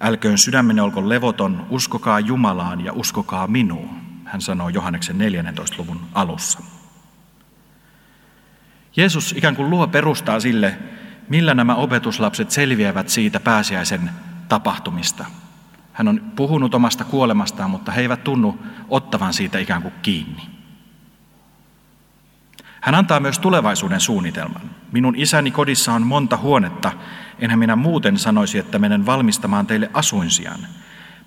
älköön 0.01 0.39
sydämenne 0.39 0.83
olko 0.83 1.09
levoton, 1.09 1.67
uskokaa 1.71 2.21
Jumalaan 2.21 2.85
ja 2.85 2.93
uskokaa 2.93 3.47
minuun, 3.47 4.01
hän 4.25 4.41
sanoo 4.41 4.69
Johanneksen 4.69 5.19
14. 5.19 5.77
luvun 5.79 6.01
alussa. 6.15 6.59
Jeesus 8.97 9.33
ikään 9.33 9.57
kuin 9.57 9.71
luo 9.71 9.87
perustaa 9.87 10.41
sille, 10.41 10.79
millä 11.29 11.55
nämä 11.55 11.75
opetuslapset 11.75 12.51
selviävät 12.51 13.09
siitä 13.09 13.41
pääsiäisen 13.41 14.11
tapahtumista. 14.49 15.25
Hän 15.93 16.09
on 16.09 16.21
puhunut 16.37 16.75
omasta 16.75 17.05
kuolemastaan, 17.05 17.71
mutta 17.71 17.93
he 17.93 18.01
eivät 18.01 18.25
tunnu 18.25 18.59
ottavan 18.89 19.33
siitä 19.33 19.59
ikään 19.59 19.83
kuin 19.83 19.95
kiinni. 20.03 20.56
Hän 22.87 22.95
antaa 22.95 23.21
myös 23.21 23.39
tulevaisuuden 23.39 24.01
suunnitelman. 24.01 24.71
Minun 24.93 25.15
isäni 25.17 25.51
kodissa 25.51 25.93
on 25.93 26.07
monta 26.07 26.37
huonetta, 26.37 26.93
enhän 27.39 27.59
minä 27.59 27.77
muuten 27.77 28.19
sanoisi, 28.19 28.59
että 28.59 28.79
menen 28.79 29.07
valmistamaan 29.07 29.67
teille 29.67 29.91
asuinsijan. 29.95 30.61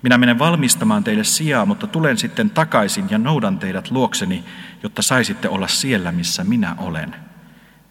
Minä 0.02 0.18
menen 0.18 0.38
valmistamaan 0.38 1.04
teille 1.04 1.24
sijaa, 1.24 1.66
mutta 1.66 1.86
tulen 1.86 2.18
sitten 2.18 2.50
takaisin 2.50 3.06
ja 3.10 3.18
noudan 3.18 3.58
teidät 3.58 3.90
luokseni, 3.90 4.44
jotta 4.82 5.02
saisitte 5.02 5.48
olla 5.48 5.68
siellä, 5.68 6.12
missä 6.12 6.44
minä 6.44 6.74
olen. 6.78 7.16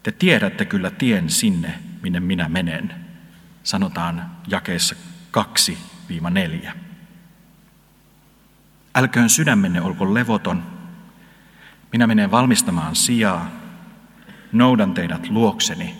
Te 0.02 0.12
tiedätte 0.12 0.64
kyllä 0.64 0.90
tien 0.90 1.30
sinne, 1.30 1.74
minne 2.02 2.20
minä 2.20 2.48
menen, 2.48 2.94
sanotaan 3.62 4.30
jakeessa 4.48 4.94
2-4. 6.68 6.70
Älköön 8.94 9.30
sydämenne 9.30 9.80
olko 9.80 10.14
levoton. 10.14 10.62
Minä 11.92 12.06
menen 12.06 12.30
valmistamaan 12.30 12.96
sijaa. 12.96 13.59
Noudan 14.52 14.94
teidät 14.94 15.28
luokseni. 15.28 15.96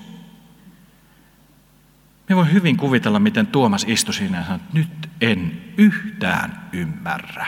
Me 2.28 2.36
voi 2.36 2.52
hyvin 2.52 2.76
kuvitella, 2.76 3.18
miten 3.18 3.46
Tuomas 3.46 3.84
istui 3.88 4.14
siinä 4.14 4.38
ja 4.38 4.44
sanoi, 4.44 4.56
että 4.56 4.78
nyt 4.78 5.10
en 5.20 5.62
yhtään 5.76 6.68
ymmärrä. 6.72 7.46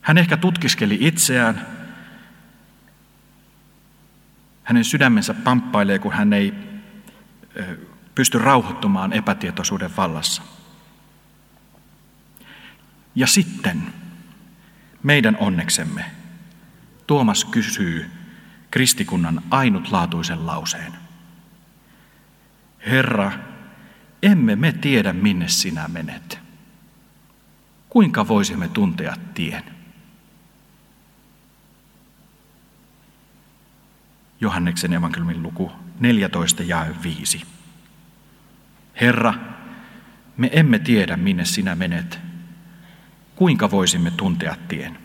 Hän 0.00 0.18
ehkä 0.18 0.36
tutkiskeli 0.36 0.98
itseään, 1.00 1.66
hänen 4.64 4.84
sydämensä 4.84 5.34
pamppailee, 5.34 5.98
kun 5.98 6.12
hän 6.12 6.32
ei 6.32 6.54
pysty 8.14 8.38
rauhoittumaan 8.38 9.12
epätietoisuuden 9.12 9.96
vallassa. 9.96 10.42
Ja 13.14 13.26
sitten 13.26 13.82
meidän 15.02 15.36
onneksemme 15.40 16.21
Tuomas 17.06 17.44
kysyy 17.44 18.10
kristikunnan 18.70 19.42
ainutlaatuisen 19.50 20.46
lauseen. 20.46 20.92
Herra, 22.86 23.32
emme 24.22 24.56
me 24.56 24.72
tiedä 24.72 25.12
minne 25.12 25.48
sinä 25.48 25.88
menet. 25.88 26.38
Kuinka 27.88 28.28
voisimme 28.28 28.68
tuntea 28.68 29.16
tien? 29.34 29.64
Johanneksen 34.40 34.92
evankeliumin 34.92 35.42
luku 35.42 35.72
14 36.00 36.62
ja 36.62 36.86
5. 37.02 37.42
Herra, 39.00 39.34
me 40.36 40.50
emme 40.52 40.78
tiedä 40.78 41.16
minne 41.16 41.44
sinä 41.44 41.74
menet. 41.74 42.20
Kuinka 43.34 43.70
voisimme 43.70 44.10
tuntea 44.10 44.56
tien? 44.68 45.01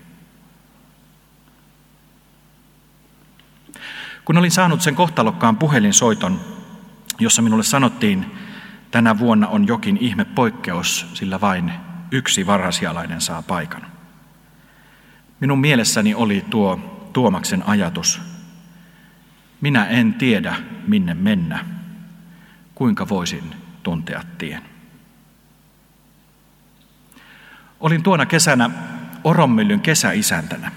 Kun 4.27 4.37
olin 4.37 4.51
saanut 4.51 4.81
sen 4.81 4.95
kohtalokkaan 4.95 5.57
puhelinsoiton, 5.57 6.39
jossa 7.19 7.41
minulle 7.41 7.63
sanottiin, 7.63 8.25
tänä 8.91 9.19
vuonna 9.19 9.47
on 9.47 9.67
jokin 9.67 9.97
ihme 10.01 10.25
poikkeus, 10.25 11.05
sillä 11.13 11.41
vain 11.41 11.73
yksi 12.11 12.47
varhasialainen 12.47 13.21
saa 13.21 13.41
paikan. 13.41 13.81
Minun 15.39 15.59
mielessäni 15.59 16.13
oli 16.13 16.45
tuo 16.49 16.79
Tuomaksen 17.13 17.63
ajatus, 17.67 18.21
minä 19.61 19.85
en 19.85 20.13
tiedä, 20.13 20.55
minne 20.87 21.13
mennä. 21.13 21.65
Kuinka 22.75 23.09
voisin 23.09 23.43
tuntea 23.83 24.23
tien? 24.37 24.61
Olin 27.79 28.03
tuona 28.03 28.25
kesänä 28.25 28.69
Oronmyllyn 29.23 29.79
kesäisäntänä. 29.81 30.71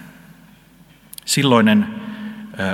Silloinen 1.24 1.99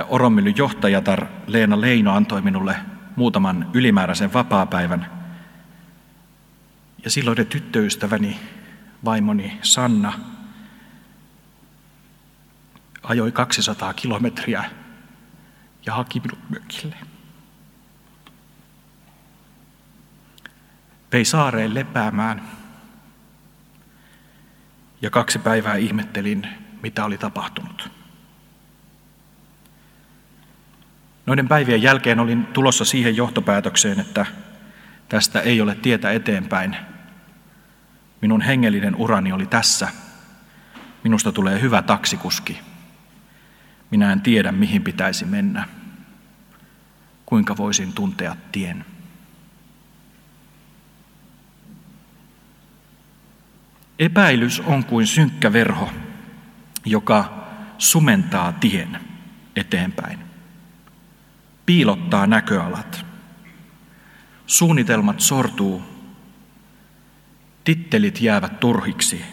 Oronmyllyn 0.07 0.57
johtajatar 0.57 1.25
Leena 1.47 1.81
Leino 1.81 2.13
antoi 2.15 2.41
minulle 2.41 2.75
muutaman 3.15 3.69
ylimääräisen 3.73 4.33
vapaapäivän. 4.33 5.11
Ja 7.03 7.09
silloin 7.09 7.47
tyttöystäväni, 7.47 8.39
vaimoni 9.05 9.59
Sanna, 9.61 10.13
ajoi 13.03 13.31
200 13.31 13.93
kilometriä 13.93 14.63
ja 15.85 15.93
haki 15.93 16.19
minut 16.19 16.49
mökille. 16.49 16.95
Vei 21.11 21.25
saareen 21.25 21.73
lepäämään 21.73 22.41
ja 25.01 25.09
kaksi 25.09 25.39
päivää 25.39 25.75
ihmettelin, 25.75 26.47
mitä 26.81 27.05
oli 27.05 27.17
tapahtunut. 27.17 27.96
Noiden 31.27 31.47
päivien 31.47 31.81
jälkeen 31.81 32.19
olin 32.19 32.45
tulossa 32.45 32.85
siihen 32.85 33.17
johtopäätökseen, 33.17 33.99
että 33.99 34.25
tästä 35.09 35.41
ei 35.41 35.61
ole 35.61 35.75
tietä 35.75 36.11
eteenpäin. 36.11 36.77
Minun 38.21 38.41
hengellinen 38.41 38.95
urani 38.95 39.31
oli 39.31 39.45
tässä. 39.45 39.87
Minusta 41.03 41.31
tulee 41.31 41.61
hyvä 41.61 41.81
taksikuski. 41.81 42.59
Minä 43.91 44.11
en 44.11 44.21
tiedä, 44.21 44.51
mihin 44.51 44.83
pitäisi 44.83 45.25
mennä. 45.25 45.67
Kuinka 47.25 47.57
voisin 47.57 47.93
tuntea 47.93 48.35
tien? 48.51 48.85
Epäilys 53.99 54.59
on 54.59 54.85
kuin 54.85 55.07
synkkä 55.07 55.53
verho, 55.53 55.89
joka 56.85 57.47
sumentaa 57.77 58.51
tien 58.51 58.99
eteenpäin. 59.55 60.26
Piilottaa 61.67 62.27
näköalat. 62.27 63.05
Suunnitelmat 64.45 65.19
sortuu. 65.19 65.81
Tittelit 67.63 68.21
jäävät 68.21 68.59
turhiksi. 68.59 69.25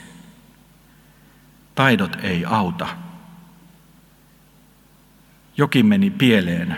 Taidot 1.74 2.16
ei 2.22 2.44
auta. 2.44 2.88
Jokin 5.56 5.86
meni 5.86 6.10
pieleen. 6.10 6.76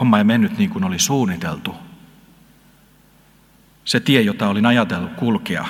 Homma 0.00 0.18
ei 0.18 0.24
mennyt 0.24 0.58
niin 0.58 0.70
kuin 0.70 0.84
oli 0.84 0.98
suunniteltu. 0.98 1.74
Se 3.84 4.00
tie, 4.00 4.20
jota 4.20 4.48
olin 4.48 4.66
ajatellut 4.66 5.12
kulkea, 5.12 5.66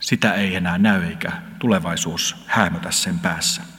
sitä 0.00 0.34
ei 0.34 0.56
enää 0.56 0.78
näy 0.78 1.02
eikä 1.04 1.32
tulevaisuus 1.58 2.36
häämötä 2.46 2.90
sen 2.90 3.18
päässä. 3.18 3.71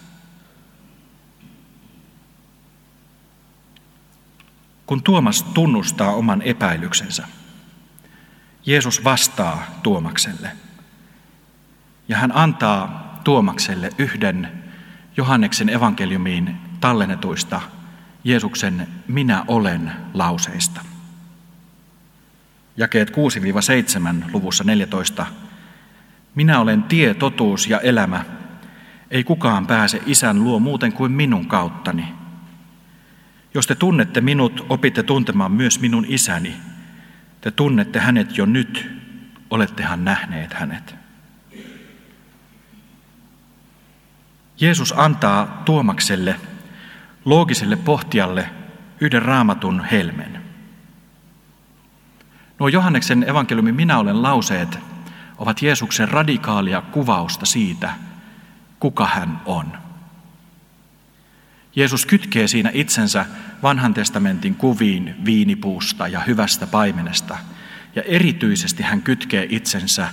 Kun 4.86 5.04
Tuomas 5.04 5.44
tunnustaa 5.44 6.14
oman 6.14 6.42
epäilyksensä, 6.42 7.28
Jeesus 8.66 9.04
vastaa 9.04 9.66
Tuomakselle. 9.84 10.52
Ja 12.08 12.18
hän 12.18 12.32
antaa 12.36 13.20
Tuomakselle 13.24 13.90
yhden 13.98 14.64
Johanneksen 15.18 15.70
evankeliumiin 15.70 16.58
tallennetuista 16.80 17.62
Jeesuksen 18.24 18.88
minä 19.08 19.46
olen 19.48 19.92
lauseista. 20.14 20.82
Jakeet 22.78 23.10
6-7 23.10 23.14
luvussa 24.34 24.64
14 24.64 25.26
minä 26.36 26.60
olen 26.60 26.84
tie, 26.84 27.14
totuus 27.14 27.68
ja 27.68 27.80
elämä. 27.80 28.26
Ei 29.12 29.24
kukaan 29.24 29.68
pääse 29.68 30.02
isän 30.06 30.44
luo 30.44 30.60
muuten 30.60 30.94
kuin 30.94 31.12
minun 31.12 31.46
kauttani. 31.46 32.14
Jos 33.54 33.68
te 33.68 33.76
tunnette 33.76 34.22
minut, 34.22 34.66
opitte 34.70 35.04
tuntemaan 35.04 35.52
myös 35.52 35.80
minun 35.80 36.06
isäni. 36.08 36.56
Te 37.42 37.52
tunnette 37.52 38.00
hänet 38.00 38.38
jo 38.38 38.46
nyt, 38.46 38.92
olettehan 39.50 40.06
nähneet 40.06 40.54
hänet. 40.54 40.96
Jeesus 44.60 44.94
antaa 44.98 45.62
Tuomakselle, 45.66 46.36
loogiselle 47.26 47.76
pohtijalle, 47.76 48.50
yhden 49.00 49.22
raamatun 49.22 49.86
helmen. 49.92 50.44
Nuo 52.60 52.68
Johanneksen 52.68 53.30
evankeliumin 53.30 53.76
minä 53.76 53.98
olen 53.98 54.22
lauseet 54.22 54.80
ovat 55.38 55.62
Jeesuksen 55.62 56.10
radikaalia 56.10 56.82
kuvausta 56.82 57.46
siitä, 57.46 57.94
kuka 58.80 59.06
hän 59.06 59.42
on. 59.46 59.83
Jeesus 61.76 62.06
kytkee 62.06 62.48
siinä 62.48 62.72
itsensä 62.74 63.26
vanhan 63.64 63.94
testamentin 63.94 64.56
kuviin 64.56 65.16
viinipuusta 65.26 66.08
ja 66.08 66.20
hyvästä 66.20 66.68
paimenesta, 66.68 67.38
ja 67.96 68.02
erityisesti 68.02 68.84
hän 68.84 69.02
kytkee 69.02 69.48
itsensä 69.50 70.08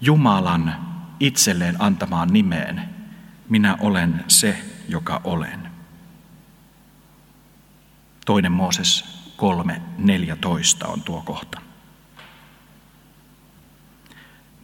Jumalan 0.00 0.86
itselleen 1.20 1.76
antamaan 1.78 2.28
nimeen. 2.32 2.82
Minä 3.48 3.76
olen 3.80 4.24
se, 4.28 4.62
joka 4.88 5.20
olen. 5.24 5.70
Toinen 8.26 8.52
Mooses 8.52 9.04
3.14 10.82 10.86
on 10.86 11.02
tuo 11.02 11.22
kohta. 11.22 11.60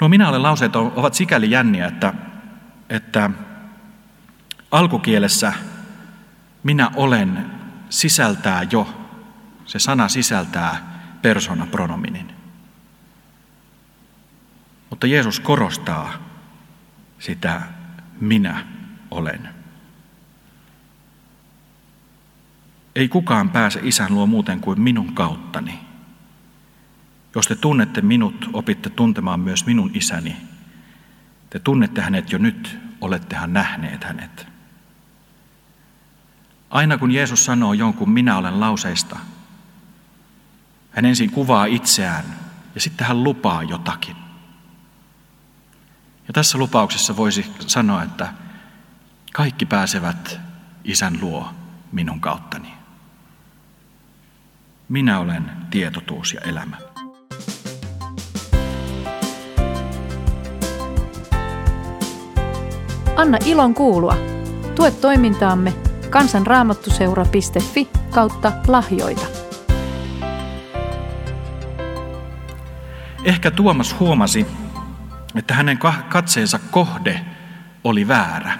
No 0.01 0.09
minä 0.09 0.29
olen 0.29 0.43
lauseet 0.43 0.77
ovat 0.77 1.15
sikäli 1.15 1.51
jänniä, 1.51 1.87
että, 1.87 2.15
että 2.89 3.31
alkukielessä 4.71 5.53
minä 6.67 6.91
olen 6.95 7.51
sisältää 7.91 8.63
jo, 8.71 9.09
se 9.67 9.79
sana 9.79 10.09
sisältää 10.09 11.01
persona 11.23 11.67
pronominin. 11.67 12.33
Mutta 14.91 15.07
Jeesus 15.07 15.41
korostaa 15.41 16.13
sitä 17.19 17.63
minä 18.21 18.67
olen. 19.11 19.49
Ei 22.95 23.09
kukaan 23.09 23.51
pääse 23.51 23.81
isän 23.83 24.15
luo 24.15 24.27
muuten 24.27 24.61
kuin 24.61 24.81
minun 24.81 25.15
kauttani. 25.15 25.81
Jos 27.35 27.47
te 27.47 27.55
tunnette 27.55 28.01
minut, 28.01 28.51
opitte 28.53 28.91
tuntemaan 28.91 29.41
myös 29.41 29.67
minun 29.67 29.91
isäni. 29.95 30.37
Te 31.51 31.59
tunnette 31.59 32.01
hänet 32.01 32.33
jo 32.33 32.39
nyt, 32.39 32.79
olettehan 33.01 33.53
nähneet 33.53 34.05
hänet. 34.05 34.56
Aina 36.71 36.99
kun 36.99 37.11
Jeesus 37.11 37.45
sanoo 37.45 37.73
jonkun 37.73 38.11
minä 38.11 38.37
olen 38.37 38.61
lauseista, 38.61 39.19
hän 40.91 41.05
ensin 41.05 41.31
kuvaa 41.31 41.65
itseään 41.65 42.25
ja 42.75 42.81
sitten 42.81 43.07
hän 43.07 43.25
lupaa 43.25 43.63
jotakin. 43.63 44.17
Ja 46.29 46.33
tässä 46.33 46.59
lupauksessa 46.59 47.17
voisi 47.17 47.53
sanoa, 47.67 48.03
että 48.03 48.33
kaikki 49.33 49.67
pääsevät 49.67 50.41
isän 50.85 51.19
luo 51.21 51.51
minun 51.93 52.21
kauttani. 52.21 52.73
Minä 54.89 55.19
olen 55.19 55.51
tietotuus 55.71 56.33
ja 56.33 56.41
elämä. 56.41 56.77
Anna 63.17 63.39
ilon 63.45 63.75
kuulua. 63.75 64.17
Tue 64.75 64.91
toimintaamme 64.91 65.75
kansanraamattuseura.fi 66.17 67.89
kautta 68.11 68.53
lahjoita. 68.67 69.27
Ehkä 73.25 73.51
Tuomas 73.51 74.01
huomasi, 74.01 74.47
että 75.35 75.55
hänen 75.55 75.79
katseensa 76.09 76.59
kohde 76.71 77.21
oli 77.85 78.09
väärä. 78.09 78.59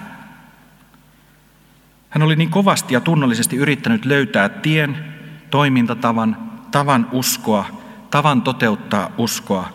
Hän 2.09 2.23
oli 2.23 2.35
niin 2.35 2.49
kovasti 2.49 2.93
ja 2.93 3.01
tunnollisesti 3.01 3.55
yrittänyt 3.55 4.05
löytää 4.05 4.49
tien, 4.49 5.13
toimintatavan, 5.49 6.37
tavan 6.71 7.07
uskoa, 7.11 7.65
tavan 8.11 8.41
toteuttaa 8.41 9.11
uskoa, 9.17 9.69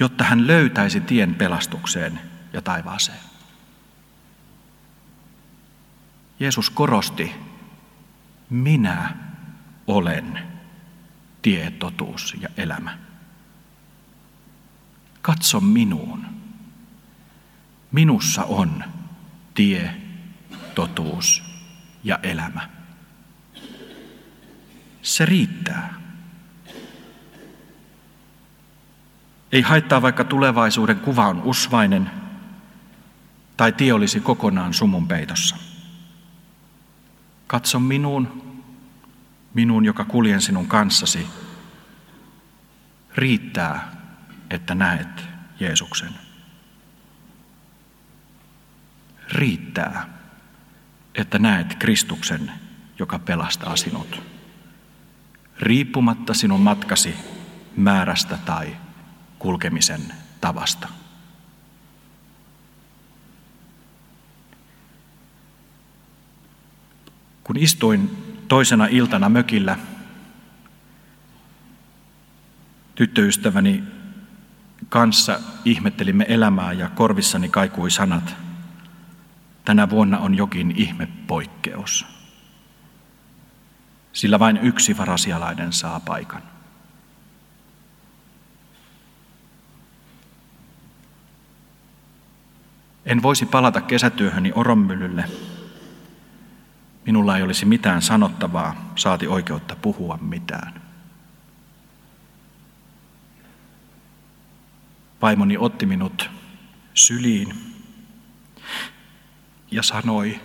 jotta 0.00 0.24
hän 0.24 0.46
löytäisi 0.46 1.00
tien 1.00 1.34
pelastukseen 1.34 2.20
ja 2.52 2.62
taivaaseen. 2.62 3.27
Jeesus 6.40 6.70
korosti, 6.70 7.34
minä 8.50 9.16
olen 9.86 10.38
tie, 11.42 11.70
totuus 11.70 12.36
ja 12.40 12.48
elämä. 12.56 12.98
Katso 15.22 15.60
minuun. 15.60 16.26
Minussa 17.92 18.44
on 18.44 18.84
tie, 19.54 19.94
totuus 20.74 21.42
ja 22.04 22.18
elämä. 22.22 22.68
Se 25.02 25.26
riittää. 25.26 25.94
Ei 29.52 29.60
haittaa, 29.60 30.02
vaikka 30.02 30.24
tulevaisuuden 30.24 31.00
kuva 31.00 31.28
on 31.28 31.42
usvainen 31.42 32.10
tai 33.56 33.72
tie 33.72 33.92
olisi 33.92 34.20
kokonaan 34.20 34.74
sumun 34.74 35.08
peitossa. 35.08 35.67
Katso 37.48 37.80
minuun, 37.80 38.54
minuun, 39.54 39.84
joka 39.84 40.04
kuljen 40.04 40.40
sinun 40.40 40.66
kanssasi. 40.66 41.26
Riittää, 43.14 43.92
että 44.50 44.74
näet 44.74 45.24
Jeesuksen. 45.60 46.12
Riittää, 49.32 50.08
että 51.14 51.38
näet 51.38 51.74
Kristuksen, 51.74 52.52
joka 52.98 53.18
pelastaa 53.18 53.76
sinut. 53.76 54.22
Riippumatta 55.58 56.34
sinun 56.34 56.60
matkasi 56.60 57.14
määrästä 57.76 58.38
tai 58.44 58.76
kulkemisen 59.38 60.02
tavasta. 60.40 60.97
Kun 67.48 67.56
istuin 67.56 68.10
toisena 68.48 68.86
iltana 68.86 69.28
mökillä, 69.28 69.78
tyttöystäväni 72.94 73.84
kanssa 74.88 75.40
ihmettelimme 75.64 76.26
elämää 76.28 76.72
ja 76.72 76.88
korvissani 76.88 77.48
kaikui 77.48 77.90
sanat. 77.90 78.36
Tänä 79.64 79.90
vuonna 79.90 80.18
on 80.18 80.34
jokin 80.34 80.74
ihme 80.76 81.08
poikkeus. 81.26 82.06
Sillä 84.12 84.38
vain 84.38 84.56
yksi 84.56 84.96
varasialainen 84.96 85.72
saa 85.72 86.00
paikan. 86.00 86.42
En 93.06 93.22
voisi 93.22 93.46
palata 93.46 93.80
kesätyöhöni 93.80 94.52
Oronmyllylle. 94.54 95.24
Minulla 97.08 97.36
ei 97.36 97.42
olisi 97.42 97.64
mitään 97.64 98.02
sanottavaa, 98.02 98.92
saati 98.96 99.26
oikeutta 99.26 99.76
puhua 99.76 100.18
mitään. 100.20 100.82
Vaimoni 105.22 105.56
otti 105.58 105.86
minut 105.86 106.30
syliin 106.94 107.74
ja 109.70 109.82
sanoi, 109.82 110.40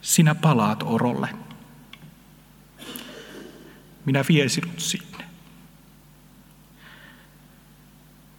sinä 0.00 0.34
palaat 0.34 0.82
Orolle. 0.82 1.28
Minä 4.04 4.24
vien 4.28 4.50
sinut 4.50 4.80
sinne. 4.80 5.24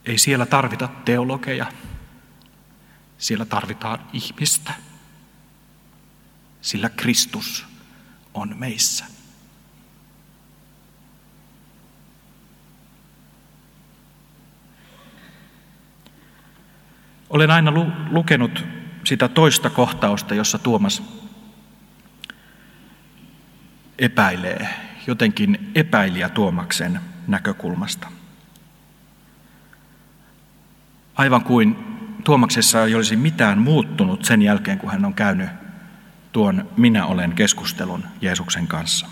Ei 0.06 0.18
siellä 0.18 0.46
tarvita 0.46 0.90
teologeja. 1.06 1.72
Siellä 3.18 3.46
tarvitaan 3.46 4.00
ihmistä, 4.14 4.74
sillä 6.64 6.90
Kristus 6.90 7.66
on 8.34 8.56
meissä. 8.58 9.06
Olen 17.30 17.52
aina 17.52 17.72
lu- 17.72 17.92
lukenut 18.10 18.66
sitä 19.04 19.28
toista 19.28 19.70
kohtausta, 19.70 20.36
jossa 20.36 20.58
Tuomas 20.58 21.04
epäilee, 24.00 24.70
jotenkin 25.08 25.72
epäilijä 25.76 26.30
Tuomaksen 26.30 27.00
näkökulmasta. 27.28 28.12
Aivan 31.16 31.44
kuin 31.44 31.76
Tuomaksessa 32.24 32.84
ei 32.84 32.96
olisi 32.96 33.16
mitään 33.16 33.58
muuttunut 33.58 34.26
sen 34.26 34.42
jälkeen, 34.42 34.78
kun 34.78 34.92
hän 34.92 35.06
on 35.06 35.14
käynyt 35.14 35.63
tuon 36.34 36.70
minä 36.78 37.06
olen 37.06 37.34
keskustelun 37.34 38.04
Jeesuksen 38.22 38.68
kanssa. 38.68 39.08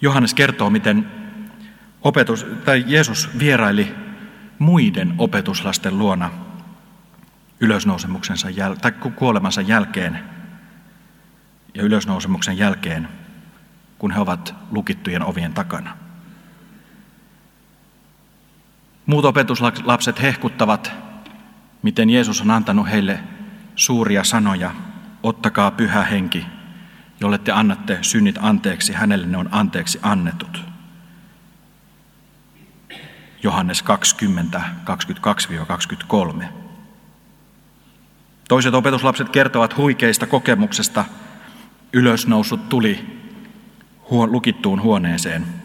Johannes 0.00 0.34
kertoo, 0.34 0.70
miten 0.70 1.10
opetus, 2.02 2.46
tai 2.64 2.84
Jeesus 2.86 3.38
vieraili 3.38 3.94
muiden 4.58 5.14
opetuslasten 5.18 5.98
luona 5.98 6.30
ylösnousemuksensa 7.60 8.50
jäl, 8.50 8.74
tai 8.74 8.92
kuolemansa 8.92 9.60
jälkeen 9.60 10.18
ja 11.74 11.82
ylösnousemuksen 11.82 12.58
jälkeen, 12.58 13.08
kun 13.98 14.10
he 14.10 14.20
ovat 14.20 14.54
lukittujen 14.70 15.24
ovien 15.24 15.54
takana. 15.54 15.96
Muut 19.06 19.24
opetuslapset 19.24 20.22
hehkuttavat, 20.22 20.92
miten 21.82 22.10
Jeesus 22.10 22.40
on 22.40 22.50
antanut 22.50 22.90
heille 22.90 23.20
suuria 23.76 24.24
sanoja. 24.24 24.74
Ottakaa 25.22 25.70
pyhä 25.70 26.02
henki, 26.02 26.46
jolle 27.20 27.38
te 27.38 27.52
annatte 27.52 27.98
synnit 28.02 28.36
anteeksi, 28.40 28.92
hänelle 28.92 29.26
ne 29.26 29.36
on 29.36 29.48
anteeksi 29.52 29.98
annetut. 30.02 30.64
Johannes 33.42 33.82
20, 33.82 34.62
22-23. 36.40 36.44
Toiset 38.48 38.74
opetuslapset 38.74 39.28
kertovat 39.28 39.76
huikeista 39.76 40.26
kokemuksesta 40.26 41.04
ylösnoussut 41.92 42.68
tuli 42.68 43.20
lukittuun 44.10 44.82
huoneeseen– 44.82 45.46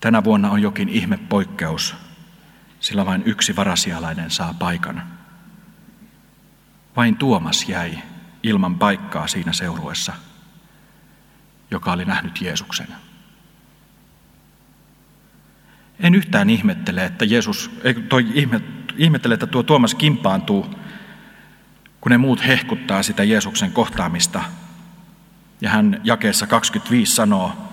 Tänä 0.00 0.24
vuonna 0.24 0.50
on 0.50 0.62
jokin 0.62 0.88
ihme 0.88 1.16
poikkeus, 1.16 1.94
sillä 2.80 3.06
vain 3.06 3.22
yksi 3.26 3.56
varasialainen 3.56 4.30
saa 4.30 4.54
paikan. 4.54 5.02
Vain 6.96 7.16
Tuomas 7.16 7.68
jäi 7.68 7.98
ilman 8.42 8.78
paikkaa 8.78 9.26
siinä 9.26 9.52
seuruessa, 9.52 10.12
joka 11.70 11.92
oli 11.92 12.04
nähnyt 12.04 12.40
Jeesuksen. 12.40 12.88
En 16.00 16.14
yhtään 16.14 16.50
ihmettele, 16.50 17.04
että 17.04 17.24
Jeesus, 17.24 17.70
toi 18.08 18.26
ihme, 18.34 18.60
ihmettele, 18.96 19.34
että 19.34 19.46
tuo 19.46 19.62
Tuomas 19.62 19.94
kimpaantuu, 19.94 20.74
kun 22.00 22.10
ne 22.10 22.18
muut 22.18 22.46
hehkuttaa 22.46 23.02
sitä 23.02 23.24
Jeesuksen 23.24 23.72
kohtaamista. 23.72 24.42
Ja 25.60 25.70
hän 25.70 26.00
jakeessa 26.04 26.46
25 26.46 27.14
sanoo, 27.14 27.68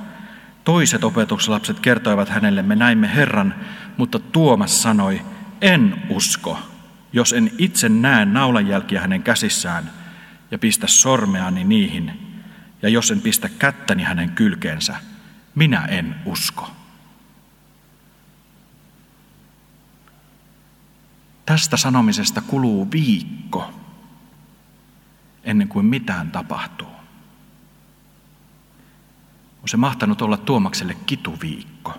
Toiset 0.66 1.04
opetuslapset 1.04 1.80
kertoivat 1.80 2.30
hänelle, 2.30 2.62
me 2.62 2.76
näimme 2.76 3.16
Herran, 3.16 3.56
mutta 3.98 4.20
Tuomas 4.20 4.82
sanoi, 4.82 5.22
en 5.62 6.04
usko, 6.10 6.60
jos 7.14 7.34
en 7.34 7.52
itse 7.58 7.90
näe 7.90 8.26
naulanjälkiä 8.26 9.02
hänen 9.02 9.24
käsissään 9.24 9.92
ja 10.52 10.60
pistä 10.60 10.88
sormeani 10.88 11.64
niihin, 11.64 12.12
ja 12.82 12.90
jos 12.90 13.12
en 13.12 13.22
pistä 13.22 13.50
kättäni 13.50 14.04
hänen 14.04 14.30
kylkeensä, 14.30 14.96
minä 15.56 15.86
en 15.86 16.16
usko. 16.26 16.72
Tästä 21.46 21.78
sanomisesta 21.78 22.42
kuluu 22.42 22.92
viikko 22.92 23.74
ennen 25.44 25.68
kuin 25.68 25.86
mitään 25.86 26.32
tapahtuu 26.32 26.96
on 29.66 29.70
se 29.70 29.78
mahtanut 29.78 30.22
olla 30.22 30.38
Tuomakselle 30.38 30.98
kituviikko. 31.06 31.94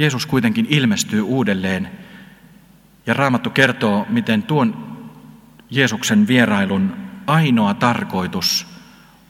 Jeesus 0.00 0.26
kuitenkin 0.26 0.66
ilmestyy 0.68 1.20
uudelleen 1.22 1.90
ja 3.06 3.14
Raamattu 3.14 3.50
kertoo, 3.50 4.06
miten 4.08 4.42
tuon 4.42 4.96
Jeesuksen 5.70 6.26
vierailun 6.26 6.96
ainoa 7.26 7.74
tarkoitus 7.74 8.66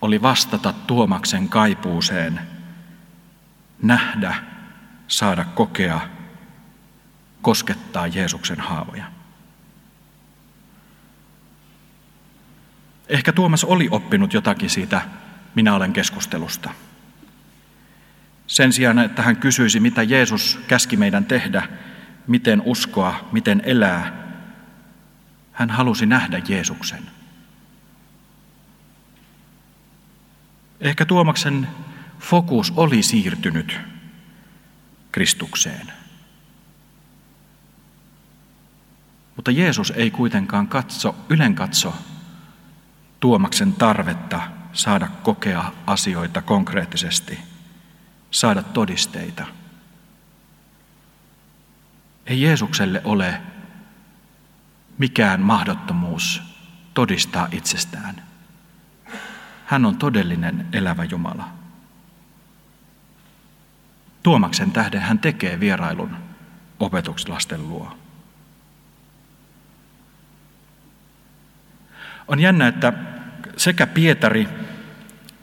oli 0.00 0.22
vastata 0.22 0.72
Tuomaksen 0.72 1.48
kaipuuseen, 1.48 2.40
nähdä, 3.82 4.34
saada 5.08 5.44
kokea, 5.44 6.00
koskettaa 7.42 8.06
Jeesuksen 8.06 8.60
haavoja. 8.60 9.04
Ehkä 13.08 13.32
Tuomas 13.32 13.64
oli 13.64 13.88
oppinut 13.90 14.34
jotakin 14.34 14.70
siitä 14.70 15.02
minä 15.54 15.74
olen 15.74 15.92
keskustelusta. 15.92 16.70
Sen 18.50 18.72
sijaan, 18.72 18.98
että 18.98 19.22
hän 19.22 19.36
kysyisi, 19.36 19.80
mitä 19.80 20.02
Jeesus 20.02 20.58
käski 20.68 20.96
meidän 20.96 21.24
tehdä, 21.24 21.68
miten 22.26 22.62
uskoa, 22.64 23.28
miten 23.32 23.62
elää, 23.64 24.12
hän 25.52 25.70
halusi 25.70 26.06
nähdä 26.06 26.42
Jeesuksen. 26.48 27.02
Ehkä 30.80 31.04
Tuomaksen 31.04 31.68
fokus 32.20 32.72
oli 32.76 33.02
siirtynyt 33.02 33.78
Kristukseen. 35.12 35.92
Mutta 39.36 39.50
Jeesus 39.50 39.92
ei 39.96 40.10
kuitenkaan 40.10 40.68
katso, 40.68 41.16
ylen 41.28 41.54
katso 41.54 41.94
Tuomaksen 43.20 43.72
tarvetta 43.72 44.40
saada 44.72 45.08
kokea 45.22 45.72
asioita 45.86 46.42
konkreettisesti, 46.42 47.49
saada 48.30 48.62
todisteita. 48.62 49.46
Ei 52.26 52.42
Jeesukselle 52.42 53.00
ole 53.04 53.40
mikään 54.98 55.40
mahdottomuus 55.40 56.42
todistaa 56.94 57.48
itsestään. 57.52 58.22
Hän 59.66 59.84
on 59.84 59.96
todellinen 59.96 60.66
elävä 60.72 61.04
Jumala. 61.04 61.48
Tuomaksen 64.22 64.72
tähden 64.72 65.00
hän 65.00 65.18
tekee 65.18 65.60
vierailun 65.60 66.16
opetuslasten 66.80 67.68
luo. 67.68 67.98
On 72.28 72.40
jännä, 72.40 72.68
että 72.68 72.92
sekä 73.56 73.86
Pietari 73.86 74.48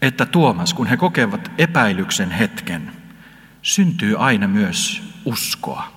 että 0.01 0.25
Tuomas, 0.25 0.73
kun 0.73 0.87
he 0.87 0.97
kokevat 0.97 1.51
epäilyksen 1.57 2.31
hetken, 2.31 2.91
syntyy 3.61 4.25
aina 4.25 4.47
myös 4.47 5.03
uskoa. 5.25 5.91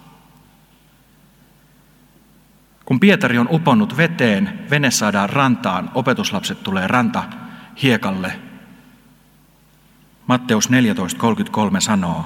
Kun 2.85 3.01
Pietari 3.01 3.39
on 3.39 3.49
uponnut 3.51 3.97
veteen, 3.97 4.67
vene 4.71 4.91
saadaan 4.91 5.31
rantaan, 5.31 5.91
opetuslapset 5.95 6.63
tulee 6.63 6.87
ranta 6.87 7.25
hiekalle. 7.83 8.41
Matteus 10.27 10.71
14.33 10.71 11.81
sanoo, 11.81 12.25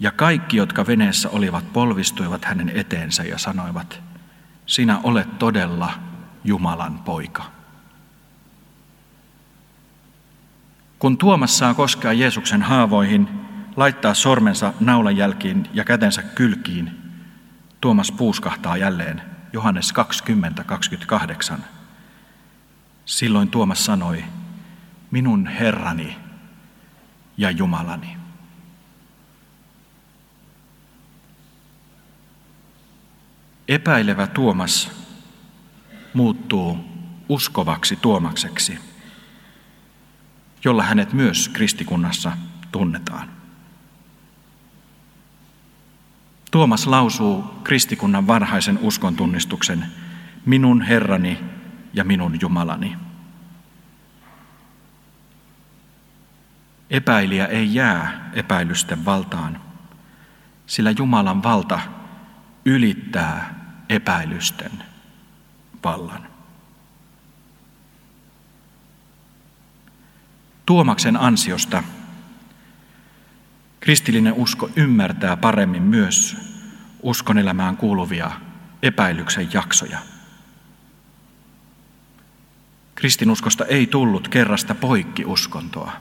ja 0.00 0.10
kaikki, 0.10 0.56
jotka 0.56 0.86
veneessä 0.86 1.28
olivat, 1.30 1.72
polvistuivat 1.72 2.44
hänen 2.44 2.72
eteensä 2.74 3.24
ja 3.24 3.38
sanoivat, 3.38 4.00
sinä 4.66 5.00
olet 5.02 5.38
todella 5.38 5.92
Jumalan 6.44 6.98
poika. 6.98 7.55
Kun 11.06 11.18
Tuomas 11.18 11.58
saa 11.58 11.74
koskea 11.74 12.12
Jeesuksen 12.12 12.62
haavoihin, 12.62 13.28
laittaa 13.76 14.14
sormensa 14.14 14.72
naulan 14.80 15.16
jälkiin 15.16 15.68
ja 15.72 15.84
kätensä 15.84 16.22
kylkiin, 16.22 16.90
Tuomas 17.80 18.12
puuskahtaa 18.12 18.76
jälleen. 18.76 19.22
Johannes 19.52 19.92
20:28. 19.92 21.58
Silloin 23.04 23.48
Tuomas 23.48 23.84
sanoi, 23.84 24.24
minun 25.10 25.46
Herrani 25.46 26.16
ja 27.36 27.50
Jumalani. 27.50 28.16
Epäilevä 33.68 34.26
Tuomas 34.26 34.90
muuttuu 36.14 36.78
uskovaksi 37.28 37.96
Tuomakseksi, 37.96 38.78
jolla 40.66 40.82
hänet 40.82 41.12
myös 41.12 41.48
kristikunnassa 41.48 42.32
tunnetaan. 42.72 43.28
Tuomas 46.50 46.86
lausuu 46.86 47.42
kristikunnan 47.64 48.26
varhaisen 48.26 48.78
uskon 48.82 49.16
tunnistuksen, 49.16 49.86
minun 50.46 50.82
Herrani 50.82 51.44
ja 51.92 52.04
minun 52.04 52.40
Jumalani. 52.40 52.96
Epäilijä 56.90 57.46
ei 57.46 57.74
jää 57.74 58.30
epäilysten 58.32 59.04
valtaan, 59.04 59.60
sillä 60.66 60.90
Jumalan 60.90 61.42
valta 61.42 61.80
ylittää 62.64 63.54
epäilysten 63.88 64.72
vallan. 65.84 66.35
Tuomaksen 70.66 71.16
ansiosta 71.16 71.82
kristillinen 73.80 74.32
usko 74.32 74.70
ymmärtää 74.76 75.36
paremmin 75.36 75.82
myös 75.82 76.36
uskon 77.02 77.38
elämään 77.38 77.76
kuuluvia 77.76 78.30
epäilyksen 78.82 79.48
jaksoja. 79.52 79.98
Kristinuskosta 82.94 83.64
ei 83.64 83.86
tullut 83.86 84.28
kerrasta 84.28 84.74
poikki 84.74 85.24
uskontoa. 85.24 85.92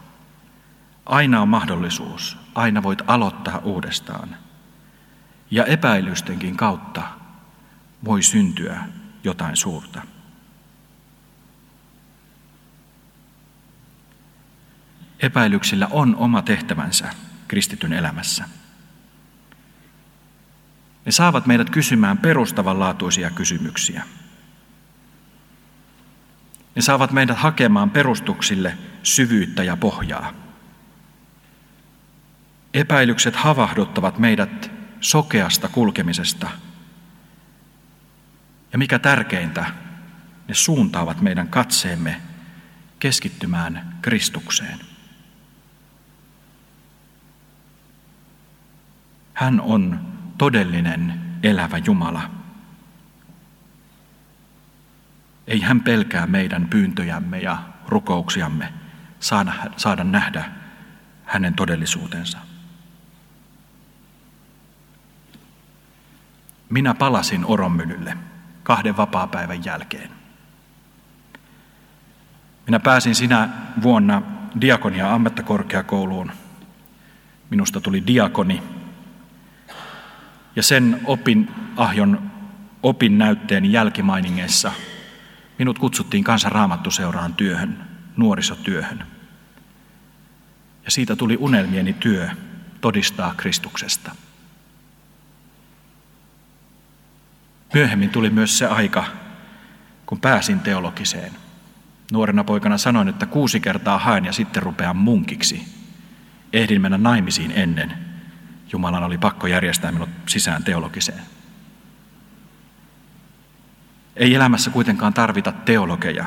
Aina 1.05 1.41
on 1.41 1.49
mahdollisuus, 1.49 2.37
aina 2.55 2.83
voit 2.83 3.01
aloittaa 3.07 3.59
uudestaan. 3.59 4.37
Ja 5.51 5.65
epäilystenkin 5.65 6.57
kautta 6.57 7.01
voi 8.05 8.23
syntyä 8.23 8.79
jotain 9.23 9.55
suurta. 9.55 10.01
Epäilyksillä 15.25 15.87
on 15.91 16.15
oma 16.15 16.41
tehtävänsä 16.41 17.09
kristityn 17.47 17.93
elämässä. 17.93 18.49
Ne 21.05 21.11
saavat 21.11 21.45
meidät 21.45 21.69
kysymään 21.69 22.17
perustavanlaatuisia 22.17 23.29
kysymyksiä. 23.29 24.03
Ne 26.75 26.81
saavat 26.81 27.11
meidät 27.11 27.37
hakemaan 27.37 27.89
perustuksille 27.89 28.77
syvyyttä 29.03 29.63
ja 29.63 29.77
pohjaa. 29.77 30.33
Epäilykset 32.73 33.35
havahduttavat 33.35 34.19
meidät 34.19 34.71
sokeasta 35.01 35.67
kulkemisesta. 35.67 36.49
Ja 38.71 38.77
mikä 38.77 38.99
tärkeintä, 38.99 39.65
ne 40.47 40.53
suuntaavat 40.53 41.21
meidän 41.21 41.47
katseemme 41.47 42.21
keskittymään 42.99 43.97
Kristukseen. 44.01 44.94
Hän 49.35 49.61
on 49.61 49.99
todellinen 50.37 51.21
elävä 51.43 51.77
Jumala. 51.77 52.21
Ei 55.47 55.61
hän 55.61 55.81
pelkää 55.81 56.27
meidän 56.27 56.67
pyyntöjämme 56.69 57.39
ja 57.39 57.57
rukouksiamme 57.87 58.73
saada, 59.19 59.53
saada 59.77 60.03
nähdä 60.03 60.51
hänen 61.25 61.53
todellisuutensa. 61.53 62.37
Minä 66.69 66.93
palasin 66.93 67.45
Oronmylylle 67.45 68.17
kahden 68.63 68.97
vapaapäivän 68.97 69.65
jälkeen. 69.65 70.09
Minä 72.65 72.79
pääsin 72.79 73.15
sinä 73.15 73.49
vuonna 73.81 74.21
diakonia 74.61 75.13
ammattikorkeakouluun. 75.13 76.31
Minusta 77.49 77.81
tuli 77.81 78.03
diakoni 78.07 78.74
ja 80.55 80.63
sen 80.63 81.01
opin 81.03 81.49
ahjon 81.77 82.31
opin 82.83 83.17
näytteen 83.17 83.71
jälkimainingeissa 83.71 84.71
minut 85.59 85.79
kutsuttiin 85.79 86.23
kansan 86.23 86.51
raamattuseuraan 86.51 87.33
työhön, 87.33 87.83
nuorisotyöhön. 88.17 89.03
Ja 90.85 90.91
siitä 90.91 91.15
tuli 91.15 91.37
unelmieni 91.39 91.93
työ 91.93 92.29
todistaa 92.81 93.33
Kristuksesta. 93.37 94.15
Myöhemmin 97.73 98.09
tuli 98.09 98.29
myös 98.29 98.57
se 98.57 98.67
aika, 98.67 99.05
kun 100.05 100.19
pääsin 100.19 100.59
teologiseen. 100.59 101.31
Nuorena 102.11 102.43
poikana 102.43 102.77
sanoin, 102.77 103.07
että 103.07 103.25
kuusi 103.25 103.59
kertaa 103.59 103.99
haen 103.99 104.25
ja 104.25 104.33
sitten 104.33 104.63
rupean 104.63 104.97
munkiksi. 104.97 105.67
Ehdin 106.53 106.81
mennä 106.81 106.97
naimisiin 106.97 107.51
ennen, 107.55 108.04
Jumalan 108.71 109.03
oli 109.03 109.17
pakko 109.17 109.47
järjestää 109.47 109.91
minut 109.91 110.09
sisään 110.27 110.63
teologiseen. 110.63 111.21
Ei 114.15 114.35
elämässä 114.35 114.71
kuitenkaan 114.71 115.13
tarvita 115.13 115.51
teologeja. 115.51 116.25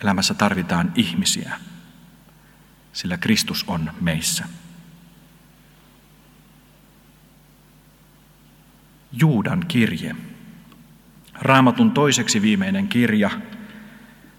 Elämässä 0.00 0.34
tarvitaan 0.34 0.92
ihmisiä, 0.94 1.60
sillä 2.92 3.16
Kristus 3.16 3.64
on 3.66 3.90
meissä. 4.00 4.44
Juudan 9.12 9.64
kirje, 9.68 10.16
raamatun 11.34 11.90
toiseksi 11.90 12.42
viimeinen 12.42 12.88
kirja, 12.88 13.30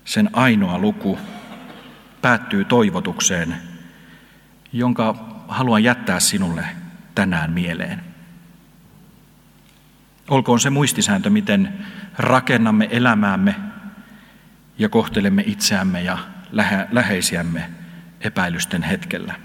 sen 0.06 0.30
ainoa 0.34 0.80
luku, 0.80 1.20
päättyy 2.22 2.66
toivotukseen, 2.66 3.56
jonka 4.74 5.31
haluan 5.52 5.84
jättää 5.84 6.20
sinulle 6.20 6.66
tänään 7.16 7.52
mieleen. 7.52 8.04
Olkoon 10.30 10.60
se 10.60 10.70
muistisääntö, 10.70 11.30
miten 11.30 11.86
rakennamme 12.18 12.88
elämäämme 12.91 13.56
ja 14.78 14.89
kohtelemme 14.89 15.43
itseämme 15.45 16.02
ja 16.02 16.18
läheisiämme 16.91 17.70
epäilysten 18.22 18.84
hetkellä. 18.84 19.36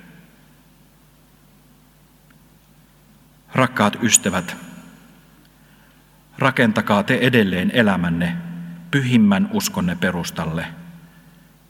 Rakkaat 3.54 3.96
ystävät, 4.02 4.56
rakentakaa 6.38 7.02
te 7.02 7.18
edelleen 7.22 7.70
elämänne 7.74 8.36
pyhimmän 8.90 9.48
uskonne 9.52 9.96
perustalle, 9.96 10.66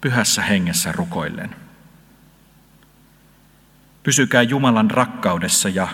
pyhässä 0.01 0.43
hengessä 0.43 0.93
rukoillen. 0.93 1.66
Pysykää 4.07 4.43
Jumalan 4.43 4.91
rakkaudessa 4.91 5.69
ja 5.69 5.89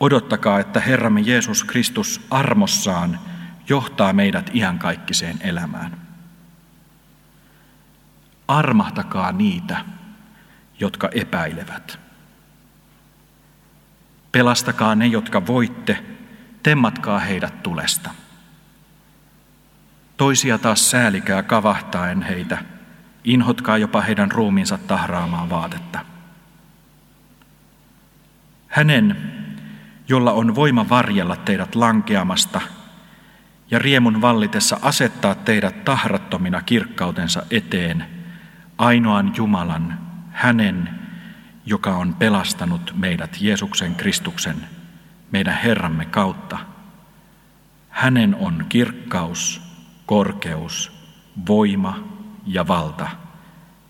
odottakaa, 0.00 0.60
että 0.60 0.80
Herramme 0.80 1.20
Jeesus 1.20 1.64
Kristus 1.64 2.26
armossaan 2.30 3.20
johtaa 3.68 4.12
meidät 4.12 4.50
iankaikkiseen 4.54 5.36
elämään. 5.40 5.96
Armahtakaa 8.48 9.32
niitä, 9.32 9.84
jotka 10.78 11.08
epäilevät. 11.14 11.98
Pelastakaa 14.32 14.94
ne, 14.94 15.06
jotka 15.06 15.46
voitte, 15.46 16.04
temmatkaa 16.62 17.18
heidät 17.18 17.62
tulesta. 17.62 18.10
Toisia 20.16 20.58
taas 20.58 20.90
säälikää 20.90 21.42
kavahtaen 21.42 22.22
heitä, 22.22 22.58
inhotkaa 23.24 23.78
jopa 23.78 24.00
heidän 24.00 24.30
ruumiinsa 24.30 24.78
tahraamaan 24.78 25.50
vaatetta. 25.50 26.10
Hänen, 28.70 29.32
jolla 30.08 30.32
on 30.32 30.54
voima 30.54 30.88
varjella 30.88 31.36
teidät 31.36 31.74
lankeamasta 31.74 32.60
ja 33.70 33.78
riemun 33.78 34.20
vallitessa 34.20 34.78
asettaa 34.82 35.34
teidät 35.34 35.84
tahrattomina 35.84 36.62
kirkkautensa 36.62 37.42
eteen, 37.50 38.06
ainoan 38.78 39.32
Jumalan, 39.36 39.98
hänen, 40.32 40.88
joka 41.66 41.96
on 41.96 42.14
pelastanut 42.14 42.94
meidät 42.96 43.36
Jeesuksen 43.40 43.94
Kristuksen, 43.94 44.56
meidän 45.32 45.58
Herramme 45.58 46.04
kautta. 46.04 46.58
Hänen 47.88 48.34
on 48.34 48.66
kirkkaus, 48.68 49.62
korkeus, 50.06 50.92
voima 51.48 52.04
ja 52.46 52.68
valta 52.68 53.08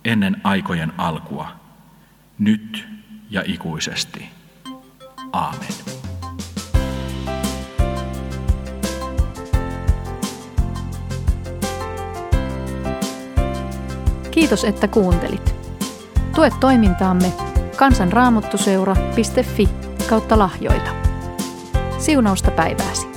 ennen 0.05 0.41
aikojen 0.45 0.93
alkua, 0.99 1.53
nyt 2.39 2.89
ja 3.31 3.43
ikuisesti. 3.47 4.40
Aamen. 5.33 5.69
Kiitos, 14.31 14.65
että 14.65 14.89
kuuntelit. 14.89 15.55
Tue 16.35 16.51
toimintaamme 16.61 17.33
kansanraamottuseura.fi 17.77 19.69
kautta 20.09 20.39
lahjoita. 20.39 20.91
Siunausta 21.99 22.51
päivääsi. 22.51 23.10